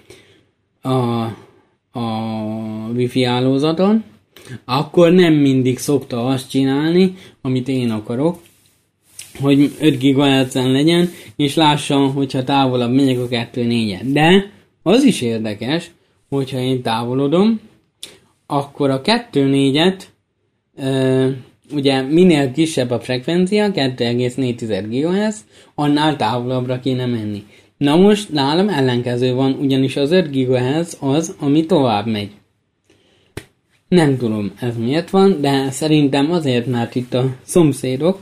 a, 0.81 1.27
a 1.99 2.91
wifi 2.95 3.23
hálózaton, 3.23 4.03
akkor 4.65 5.11
nem 5.11 5.33
mindig 5.33 5.77
szokta 5.77 6.27
azt 6.27 6.49
csinálni, 6.49 7.15
amit 7.41 7.67
én 7.67 7.89
akarok, 7.89 8.41
hogy 9.41 9.71
5 9.79 9.99
GHz 9.99 10.53
legyen, 10.53 11.09
és 11.35 11.55
lássam, 11.55 12.13
hogyha 12.13 12.43
távolabb 12.43 12.93
megyek 12.93 13.19
a 13.19 13.27
2 13.27 13.63
4 13.63 14.11
De 14.11 14.51
az 14.83 15.03
is 15.03 15.21
érdekes, 15.21 15.91
hogyha 16.29 16.57
én 16.57 16.81
távolodom, 16.81 17.59
akkor 18.45 18.89
a 18.89 19.01
2.4-et 19.01 20.03
ugye 21.73 22.01
minél 22.01 22.51
kisebb 22.51 22.89
a 22.91 22.99
frekvencia, 22.99 23.71
2,4 23.71 24.85
GHz, 24.89 25.45
annál 25.75 26.15
távolabbra 26.15 26.79
kéne 26.79 27.05
menni. 27.05 27.45
Na 27.79 27.95
most 27.95 28.31
nálam 28.31 28.69
ellenkező 28.69 29.33
van, 29.33 29.51
ugyanis 29.51 29.95
az 29.95 30.11
5 30.11 30.31
GHz 30.31 30.97
az, 30.99 31.35
ami 31.39 31.65
tovább 31.65 32.05
megy. 32.05 32.31
Nem 33.87 34.17
tudom 34.17 34.53
ez 34.59 34.77
miért 34.77 35.09
van, 35.09 35.41
de 35.41 35.71
szerintem 35.71 36.31
azért, 36.31 36.65
mert 36.65 36.95
itt 36.95 37.13
a 37.13 37.35
szomszédoknak 37.41 38.19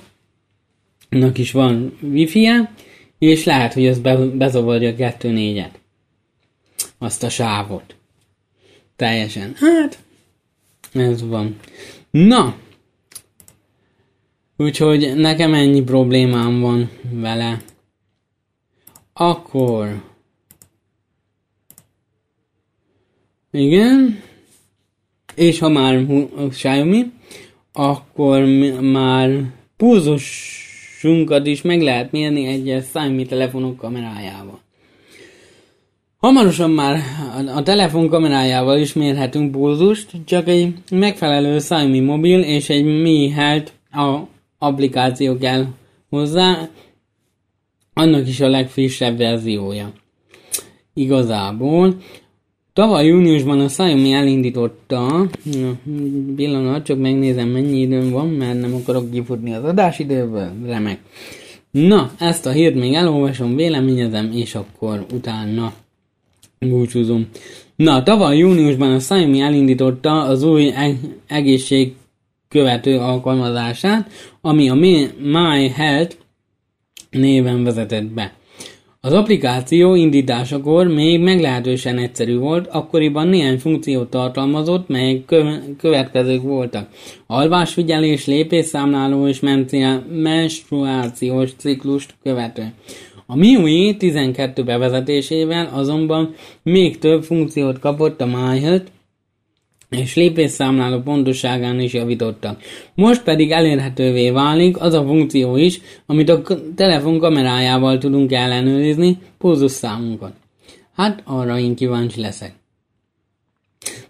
is 1.33 1.51
van 1.51 1.97
wifi-je, 2.01 2.73
és 3.19 3.43
lehet, 3.43 3.73
hogy 3.73 3.85
ez 3.85 3.99
be, 3.99 4.17
bezavarja 4.17 4.89
a 4.89 4.93
2.4-et. 4.93 5.71
Azt 6.97 7.23
a 7.23 7.29
sávot. 7.29 7.95
Teljesen. 8.95 9.53
Hát, 9.55 9.97
ez 10.93 11.27
van. 11.27 11.55
Na! 12.11 12.55
Úgyhogy 14.57 15.13
nekem 15.15 15.53
ennyi 15.53 15.81
problémám 15.81 16.59
van 16.59 16.89
vele. 17.11 17.61
Akkor... 19.19 20.01
Igen. 23.51 24.21
És 25.35 25.59
ha 25.59 25.69
már 25.69 26.05
Xiaomi, 26.49 27.11
akkor 27.73 28.43
már 28.81 29.53
pulzusunkat 29.77 31.45
is 31.45 31.61
meg 31.61 31.81
lehet 31.81 32.11
mérni 32.11 32.45
egyes 32.45 32.83
Xiaomi 32.83 33.25
telefonok 33.25 33.77
kamerájával. 33.77 34.59
Hamarosan 36.17 36.71
már 36.71 36.99
a 37.55 37.63
telefon 37.63 38.07
kamerájával 38.07 38.77
is 38.77 38.93
mérhetünk 38.93 39.51
pulzust, 39.51 40.11
csak 40.25 40.47
egy 40.47 40.73
megfelelő 40.91 41.57
Xiaomi 41.57 41.99
mobil 41.99 42.39
és 42.39 42.69
egy 42.69 42.83
Mi 42.83 43.29
Health 43.29 43.71
a 43.91 44.19
applikáció 44.57 45.37
kell 45.37 45.65
hozzá, 46.09 46.69
annak 47.97 48.27
is 48.27 48.39
a 48.39 48.47
legfrissebb 48.47 49.17
verziója. 49.17 49.91
Igazából 50.93 51.95
tavaly 52.73 53.05
júniusban 53.05 53.59
a 53.59 53.65
Xiaomi 53.65 54.11
elindította, 54.11 55.27
pillanat, 56.35 56.85
csak 56.85 56.99
megnézem 56.99 57.47
mennyi 57.47 57.79
időm 57.79 58.09
van, 58.09 58.27
mert 58.27 58.59
nem 58.59 58.73
akarok 58.73 59.11
kifutni 59.11 59.53
az 59.53 59.63
adásidőből, 59.63 60.51
remek. 60.65 60.99
Na, 61.71 62.11
ezt 62.19 62.45
a 62.45 62.51
hírt 62.51 62.75
még 62.75 62.93
elolvasom, 62.93 63.55
véleményezem, 63.55 64.31
és 64.33 64.55
akkor 64.55 65.05
utána 65.13 65.73
búcsúzom. 66.59 67.27
Na, 67.75 68.03
tavaly 68.03 68.37
júniusban 68.37 68.93
a 68.93 68.97
Xiaomi 68.97 69.39
elindította 69.39 70.21
az 70.21 70.43
új 70.43 70.71
eg- 70.75 71.19
egészség 71.27 71.93
követő 72.47 72.97
alkalmazását, 72.99 74.11
ami 74.41 74.69
a 74.69 74.75
My 75.19 75.67
Health 75.67 76.15
néven 77.17 77.63
vezetett 77.63 78.05
be. 78.05 78.33
Az 79.01 79.13
applikáció 79.13 79.95
indításakor 79.95 80.87
még 80.87 81.19
meglehetősen 81.19 81.97
egyszerű 81.97 82.37
volt, 82.37 82.67
akkoriban 82.67 83.27
néhány 83.27 83.59
funkciót 83.59 84.09
tartalmazott, 84.09 84.87
melyek 84.87 85.25
kö- 85.25 85.75
következők 85.77 86.41
voltak. 86.41 86.89
Alvásfigyelés, 87.27 88.25
lépésszámláló 88.25 89.27
és 89.27 89.39
menstruációs 90.09 91.51
ciklust 91.57 92.15
követő. 92.23 92.73
A 93.25 93.35
MIUI 93.35 93.95
12 93.97 94.63
bevezetésével 94.63 95.69
azonban 95.73 96.33
még 96.63 96.99
több 96.99 97.23
funkciót 97.23 97.79
kapott 97.79 98.21
a 98.21 98.25
MyHealth, 98.25 98.85
és 99.89 100.15
lépésszámláló 100.15 100.99
pontosságán 100.99 101.79
is 101.79 101.93
javítottak. 101.93 102.61
Most 102.95 103.23
pedig 103.23 103.51
elérhetővé 103.51 104.29
válik 104.29 104.81
az 104.81 104.93
a 104.93 105.03
funkció 105.03 105.55
is, 105.55 105.81
amit 106.05 106.29
a 106.29 106.41
telefon 106.75 107.19
kamerájával 107.19 107.97
tudunk 107.97 108.31
ellenőrizni 108.31 109.17
számunkat. 109.65 110.33
Hát 110.95 111.21
arra 111.25 111.59
én 111.59 111.75
kíváncsi 111.75 112.21
leszek. 112.21 112.53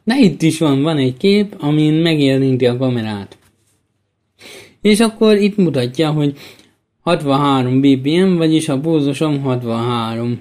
De 0.04 0.18
itt 0.18 0.42
is 0.42 0.60
van, 0.60 0.82
van 0.82 0.98
egy 0.98 1.18
kép, 1.18 1.56
amin 1.60 1.94
megérinti 1.94 2.66
a 2.66 2.78
kamerát. 2.78 3.38
És 4.82 5.00
akkor 5.00 5.36
itt 5.36 5.58
mutatja, 5.58 6.12
hogy 6.12 6.38
63 7.02 7.82
BPM, 7.82 8.36
vagyis 8.36 8.70
a 8.70 8.80
pulzusom 8.80 9.42
63 9.42 10.40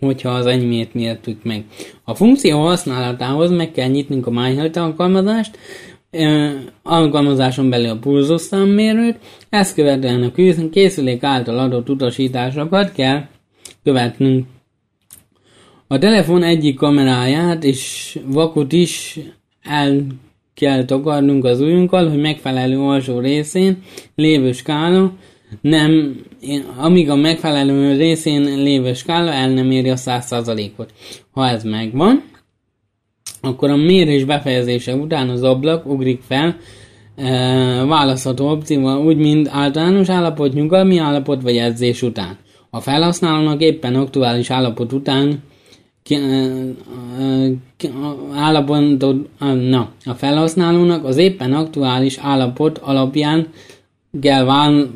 hogyha 0.00 0.30
az 0.30 0.46
enyémét 0.46 0.94
mértük 0.94 1.44
meg. 1.44 1.64
A 2.10 2.14
funkció 2.14 2.60
használatához 2.60 3.50
meg 3.50 3.70
kell 3.70 3.88
nyitnunk 3.88 4.26
a 4.26 4.30
MyHealth 4.30 4.80
alkalmazást, 4.80 5.58
alkalmazáson 6.82 7.70
belül 7.70 7.88
a 7.88 7.98
pulzusszámmérőt, 7.98 9.18
ezt 9.48 9.74
követően 9.74 10.22
a 10.22 10.32
készülék 10.70 11.22
által 11.22 11.58
adott 11.58 11.88
utasításokat 11.88 12.92
kell 12.92 13.22
követnünk. 13.84 14.46
A 15.86 15.98
telefon 15.98 16.42
egyik 16.42 16.76
kameráját 16.76 17.64
és 17.64 18.18
vakut 18.26 18.72
is 18.72 19.18
el 19.62 20.06
kell 20.54 20.84
takarnunk 20.84 21.44
az 21.44 21.60
ujjunkkal, 21.60 22.08
hogy 22.08 22.20
megfelelő 22.20 22.78
alsó 22.78 23.18
részén 23.18 23.82
lévő 24.14 24.52
skála 24.52 25.12
nem, 25.60 26.20
amíg 26.76 27.10
a 27.10 27.14
megfelelő 27.14 27.96
részén 27.96 28.42
lévő 28.62 28.92
skála 28.92 29.32
el 29.32 29.50
nem 29.50 29.70
éri 29.70 29.88
a 29.88 29.96
100%-ot. 29.96 30.92
Ha 31.30 31.48
ez 31.48 31.64
megvan, 31.64 32.22
akkor 33.40 33.70
a 33.70 33.76
mérés 33.76 34.24
befejezése 34.24 34.94
után 34.94 35.28
az 35.28 35.42
ablak 35.42 35.86
ugrik 35.86 36.20
fel 36.26 36.56
e, 37.16 37.84
választható 37.84 38.50
opcióval, 38.50 39.04
úgy 39.06 39.16
mint 39.16 39.48
általános 39.48 40.08
állapot, 40.08 40.52
nyugalmi 40.52 40.98
állapot 40.98 41.42
vagy 41.42 41.56
edzés 41.56 42.02
után. 42.02 42.38
A 42.70 42.80
felhasználónak 42.80 43.60
éppen 43.60 43.94
aktuális 43.94 44.50
állapot 44.50 44.92
után 44.92 45.42
ki, 46.02 46.14
e, 46.14 46.18
e, 47.18 47.88
állapotot, 48.34 49.28
na, 49.68 49.90
a 50.04 50.14
felhasználónak 50.14 51.04
az 51.04 51.16
éppen 51.16 51.52
aktuális 51.52 52.18
állapot 52.18 52.78
alapján 52.78 53.46
kell 54.20 54.44
vál. 54.44 54.86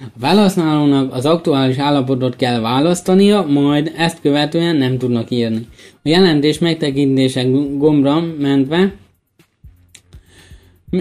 A 0.00 0.18
felhasználónak 0.20 1.14
az 1.14 1.26
aktuális 1.26 1.78
állapotot 1.78 2.36
kell 2.36 2.60
választania, 2.60 3.42
majd 3.42 3.92
ezt 3.96 4.20
követően 4.20 4.76
nem 4.76 4.98
tudnak 4.98 5.30
írni. 5.30 5.66
A 5.92 6.08
jelentés 6.08 6.58
megtekintése 6.58 7.42
gombra 7.76 8.20
mentve 8.38 8.94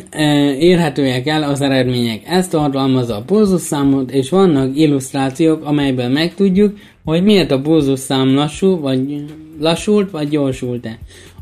e, 0.10 0.54
érhetőek 0.54 1.28
el 1.28 1.44
az 1.44 1.62
eredmények. 1.62 2.22
Ez 2.28 2.48
tartalmazza 2.48 3.16
a 3.16 3.22
pulzusszámot, 3.22 4.12
és 4.12 4.30
vannak 4.30 4.78
illusztrációk, 4.78 5.66
amelyben 5.66 6.12
megtudjuk, 6.12 6.78
hogy 7.04 7.24
miért 7.24 7.52
a 7.52 7.62
pulzusszám 7.62 8.34
lassú, 8.34 8.80
vagy 8.80 9.26
lassult, 9.60 10.12
vagy 10.12 10.30
gyorsult-e. 10.30 11.00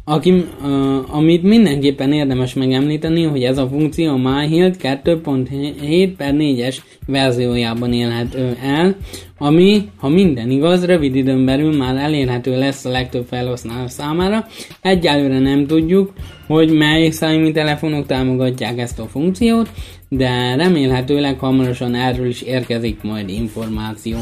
Aki, 0.10 0.32
uh, 0.32 1.16
amit 1.16 1.44
mindenképpen 1.44 2.14
érdemes 2.14 2.54
megemlíteni, 2.54 3.24
hogy 3.24 3.44
ez 3.44 3.58
a 3.58 3.68
funkció 3.68 4.12
a 4.12 4.18
MyHealth 4.18 4.78
2.7 4.82 6.14
per 6.18 6.34
4-es 6.38 6.78
verziójában 7.06 7.94
élhető 7.94 8.58
el, 8.62 8.96
ami, 9.38 9.90
ha 9.98 10.10
minden 10.10 10.50
igaz, 10.50 10.86
rövid 10.86 11.16
időn 11.16 11.46
belül 11.46 11.78
már 11.78 11.96
elérhető 11.96 12.58
lesz 12.58 12.86
a 12.86 12.90
legtöbb 12.90 13.26
felhasználó 13.30 13.88
számára. 13.88 14.48
Egyelőre 14.82 15.40
nem 15.40 15.66
tudjuk, 15.68 16.14
hogy 16.48 16.72
mely 16.72 17.08
Xiaomi 17.10 17.52
telefonok 17.52 18.06
támogatják 18.06 18.80
ezt 18.80 19.00
a 19.00 19.06
funkciót, 19.06 19.70
de 20.10 20.56
remélhetőleg 20.56 21.40
hamarosan 21.40 21.96
erről 21.96 22.28
is 22.28 22.42
érkezik 22.42 23.02
majd 23.02 23.30
információ, 23.30 24.18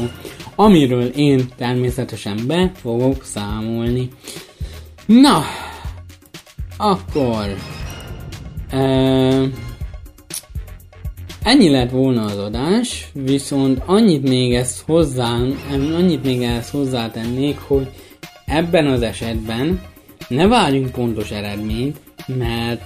amiről 0.54 1.04
én 1.04 1.40
természetesen 1.56 2.36
be 2.46 2.70
fogok 2.74 3.24
számolni. 3.24 4.08
Na, 5.06 5.42
akkor 6.76 7.56
uh, 8.72 9.44
ennyi 11.42 11.68
lett 11.68 11.90
volna 11.90 12.24
az 12.24 12.36
adás, 12.36 13.08
viszont 13.12 13.82
annyit 13.86 14.28
még 14.28 14.54
ezt 14.54 14.82
hozzá, 14.86 15.38
annyit 15.96 16.24
még 16.24 16.42
ezt 16.42 16.70
hozzátennék, 16.70 17.58
hogy 17.58 17.88
ebben 18.46 18.86
az 18.86 19.02
esetben 19.02 19.80
ne 20.28 20.46
várjunk 20.46 20.90
pontos 20.90 21.30
eredményt, 21.30 21.96
mert 22.26 22.82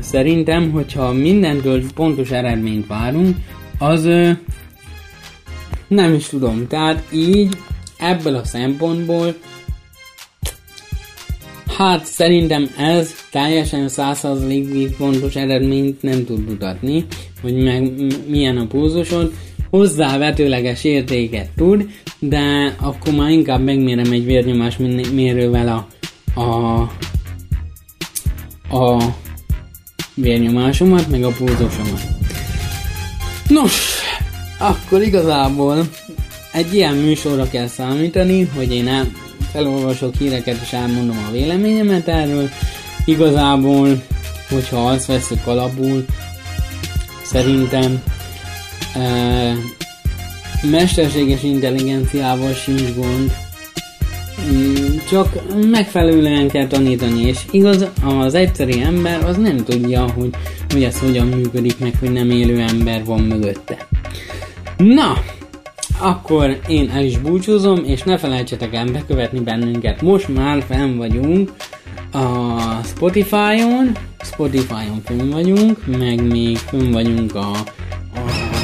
szerintem, 0.00 0.70
hogyha 0.70 1.12
mindentől 1.12 1.82
pontos 1.94 2.30
eredményt 2.30 2.86
várunk, 2.86 3.36
az 3.78 4.04
ö, 4.04 4.30
nem 5.88 6.14
is 6.14 6.26
tudom. 6.26 6.66
Tehát 6.66 7.02
így 7.12 7.56
ebből 7.98 8.34
a 8.34 8.44
szempontból 8.44 9.34
Hát 11.76 12.04
szerintem 12.04 12.70
ez 12.78 13.10
teljesen 13.30 13.88
100%-ig 13.88 14.94
fontos 14.94 15.34
eredményt 15.34 16.02
nem 16.02 16.24
tud 16.24 16.48
mutatni, 16.48 17.06
hogy 17.42 17.54
meg 17.54 17.92
milyen 18.28 18.56
a 18.56 18.66
pulzusod, 18.66 19.32
hozzávetőleges 19.70 20.84
értéket 20.84 21.50
tud, 21.56 21.88
de 22.18 22.74
akkor 22.80 23.12
már 23.12 23.30
inkább 23.30 23.64
megmérem 23.64 24.12
egy 24.12 24.24
vérnyomás 24.24 24.76
mérővel 25.12 25.68
a, 26.34 26.40
a, 26.40 26.80
a 28.76 29.14
vérnyomásomat, 30.14 31.08
meg 31.08 31.24
a 31.24 31.30
pulzusomat. 31.30 32.02
Nos, 33.48 34.00
akkor 34.58 35.02
igazából 35.02 35.88
egy 36.52 36.74
ilyen 36.74 36.94
műsorra 36.94 37.48
kell 37.48 37.66
számítani, 37.66 38.42
hogy 38.42 38.74
én 38.74 38.88
el, 38.88 39.06
felolvasok 39.56 40.14
híreket 40.18 40.58
és 40.62 40.72
elmondom 40.72 41.24
a 41.28 41.32
véleményemet 41.32 42.08
erről. 42.08 42.48
Igazából, 43.04 44.02
hogyha 44.48 44.86
azt 44.86 45.06
veszük 45.06 45.46
alapul, 45.46 46.04
szerintem 47.22 48.02
e, 48.94 49.52
mesterséges 50.70 51.42
intelligenciával 51.42 52.52
sincs 52.52 52.94
gond, 52.94 53.32
mm, 54.50 54.96
csak 55.08 55.28
megfelelően 55.70 56.48
kell 56.48 56.66
tanítani, 56.66 57.22
és 57.22 57.38
igaz, 57.50 57.86
az 58.04 58.34
egyszerű 58.34 58.80
ember 58.80 59.24
az 59.24 59.36
nem 59.36 59.56
tudja, 59.56 60.10
hogy, 60.10 60.30
hogy 60.68 60.82
ez 60.82 60.98
hogyan 60.98 61.26
működik, 61.26 61.78
meg 61.78 61.94
hogy 62.00 62.12
nem 62.12 62.30
élő 62.30 62.60
ember 62.60 63.04
van 63.04 63.20
mögötte. 63.20 63.86
Na, 64.76 65.18
akkor 65.98 66.60
én 66.68 66.90
el 66.90 67.04
is 67.04 67.18
búcsúzom, 67.18 67.84
és 67.84 68.02
ne 68.02 68.18
felejtsetek 68.18 68.74
el 68.74 68.86
bekövetni 68.86 69.40
bennünket. 69.40 70.02
Most 70.02 70.28
már 70.28 70.62
fenn 70.68 70.96
vagyunk 70.96 71.52
a 72.12 72.82
Spotify-on, 72.84 73.96
Spotify-on 74.24 75.02
fönn 75.04 75.30
vagyunk, 75.30 75.86
meg 75.98 76.26
még 76.26 76.56
fönn 76.56 76.90
vagyunk 76.92 77.34
a, 77.34 77.50
a 78.14 78.20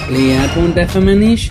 player.fm-en 0.07 1.22
is, 1.22 1.49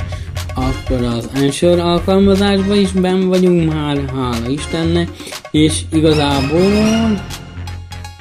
akkor 0.55 1.03
az 1.03 1.29
Anchor 1.35 1.79
alkalmazásban 1.79 2.77
is 2.77 2.91
benn 2.91 3.27
vagyunk 3.27 3.73
már, 3.73 3.97
hála 4.13 4.49
Istennek, 4.49 5.09
és 5.51 5.81
igazából 5.91 7.21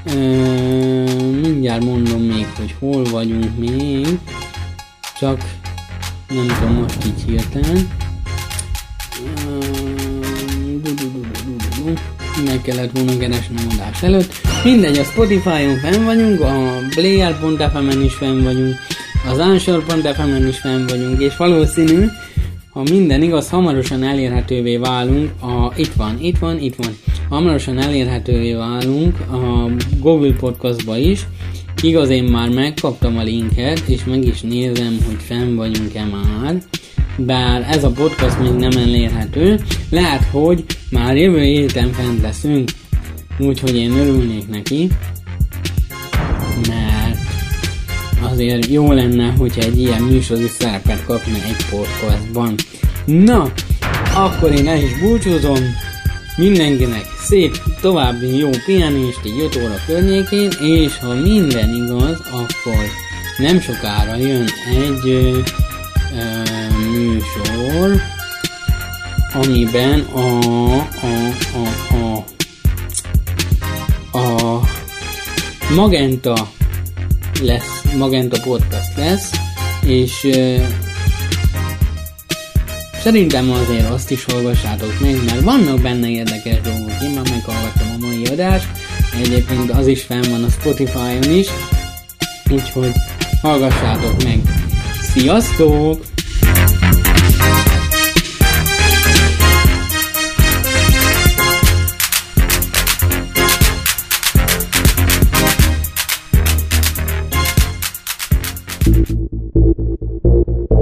e, 0.05 0.15
mindjárt 1.41 1.85
mondom 1.85 2.23
még, 2.23 2.47
hogy 2.57 2.75
hol 2.79 3.05
vagyunk 3.05 3.59
még, 3.59 4.07
csak 5.19 5.41
nem 6.31 6.47
tudom 6.47 6.75
most 6.75 7.05
így 7.07 7.25
hirtelen. 7.27 7.89
Meg 12.45 12.63
kellett 12.63 12.91
volna 12.91 13.17
keresnem 13.17 13.67
adás 13.73 14.03
előtt. 14.03 14.33
Mindegy, 14.65 14.99
a 14.99 15.05
Spotify-on 15.05 15.77
fenn 15.77 16.05
vagyunk, 16.05 16.41
a 16.41 16.53
Player.fm-en 16.91 18.03
is 18.03 18.15
fenn 18.15 18.43
vagyunk, 18.43 18.75
az 19.31 19.39
Anchor.fm-en 19.39 20.47
is 20.47 20.59
fenn 20.59 20.87
vagyunk, 20.87 21.21
és 21.21 21.37
valószínű, 21.37 22.07
ha 22.71 22.83
minden 22.83 23.23
igaz, 23.23 23.49
hamarosan 23.49 24.03
elérhetővé 24.03 24.77
válunk 24.77 25.31
a... 25.43 25.73
Itt 25.77 25.93
van, 25.93 26.17
itt 26.21 26.39
van, 26.39 26.59
itt 26.59 26.75
van. 26.75 26.97
Hamarosan 27.29 27.79
elérhetővé 27.79 28.55
válunk 28.55 29.21
a 29.21 29.71
Google 29.99 30.33
Podcastba 30.33 30.97
is. 30.97 31.27
Igaz, 31.83 32.09
én 32.09 32.25
már 32.25 32.49
megkaptam 32.49 33.19
a 33.19 33.23
linket, 33.23 33.83
és 33.87 34.05
meg 34.05 34.25
is 34.25 34.41
nézem, 34.41 34.99
hogy 35.07 35.17
fenn 35.19 35.55
vagyunk-e 35.55 36.05
már. 36.05 36.63
Bár 37.17 37.67
ez 37.71 37.85
a 37.85 37.91
podcast 37.91 38.39
még 38.39 38.53
nem 38.53 38.71
elérhető, 38.71 39.61
lehet, 39.91 40.25
hogy 40.25 40.65
már 40.91 41.17
jövő 41.17 41.43
héten 41.43 41.93
fent 41.93 42.21
leszünk. 42.21 42.71
Úgyhogy 43.39 43.77
én 43.77 43.93
örülnék 43.93 44.49
neki, 44.49 44.89
mert 46.69 47.19
azért 48.33 48.67
jó 48.67 48.93
lenne, 48.93 49.33
hogyha 49.39 49.63
egy 49.63 49.79
ilyen 49.79 50.03
műsori 50.03 50.49
szerepet 50.49 51.05
kapna 51.05 51.35
egy 51.35 51.67
podcastban. 51.71 52.55
Na, 53.05 53.53
akkor 54.15 54.53
én 54.53 54.69
el 54.69 54.83
is 54.83 54.99
búcsúzom. 54.99 55.59
Mindenkinek 56.41 57.07
szép 57.19 57.57
további 57.81 58.39
jó 58.39 58.51
pihenést 58.65 59.21
egy 59.25 59.41
5 59.41 59.57
óra 59.57 59.75
környékén, 59.87 60.51
és 60.61 60.99
ha 60.99 61.15
minden 61.15 61.75
igaz, 61.75 62.21
akkor 62.33 62.85
nem 63.39 63.61
sokára 63.61 64.17
jön 64.17 64.49
egy 64.71 65.09
ö, 65.09 65.39
ö, 66.17 66.45
műsor, 66.91 68.01
amiben 69.33 70.01
a, 70.01 70.39
a, 70.79 70.87
a, 71.53 72.17
a, 74.19 74.19
a 74.19 74.61
Magenta 75.75 76.51
lesz, 77.43 77.83
Magenta 77.97 78.41
Podcast 78.43 78.97
lesz, 78.97 79.31
és 79.87 80.25
ö, 80.25 80.57
Szerintem 83.01 83.51
azért 83.51 83.91
azt 83.91 84.11
is 84.11 84.25
hallgassátok 84.25 85.01
meg, 85.01 85.25
mert 85.25 85.41
vannak 85.41 85.81
benne 85.81 86.11
érdekes 86.11 86.61
dolgok. 86.61 86.93
Én 87.03 87.11
már 87.11 87.29
meghallgattam 87.31 87.87
a 87.95 88.07
mai 88.07 88.25
adást, 88.25 88.69
egyébként 89.23 89.71
az 89.71 89.87
is 89.87 90.03
fenn 90.03 90.31
van 90.31 90.45
a 90.45 90.49
Spotify-on 90.49 91.31
is, 91.31 91.49
úgyhogy 92.51 92.93
hallgassátok 93.43 94.23
meg. 94.23 94.41
Sziasztok! 95.01 96.01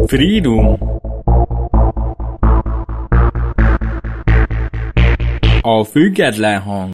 Freedom. 0.06 0.97
A 5.68 5.84
független 5.84 6.62
hang. 6.62 6.86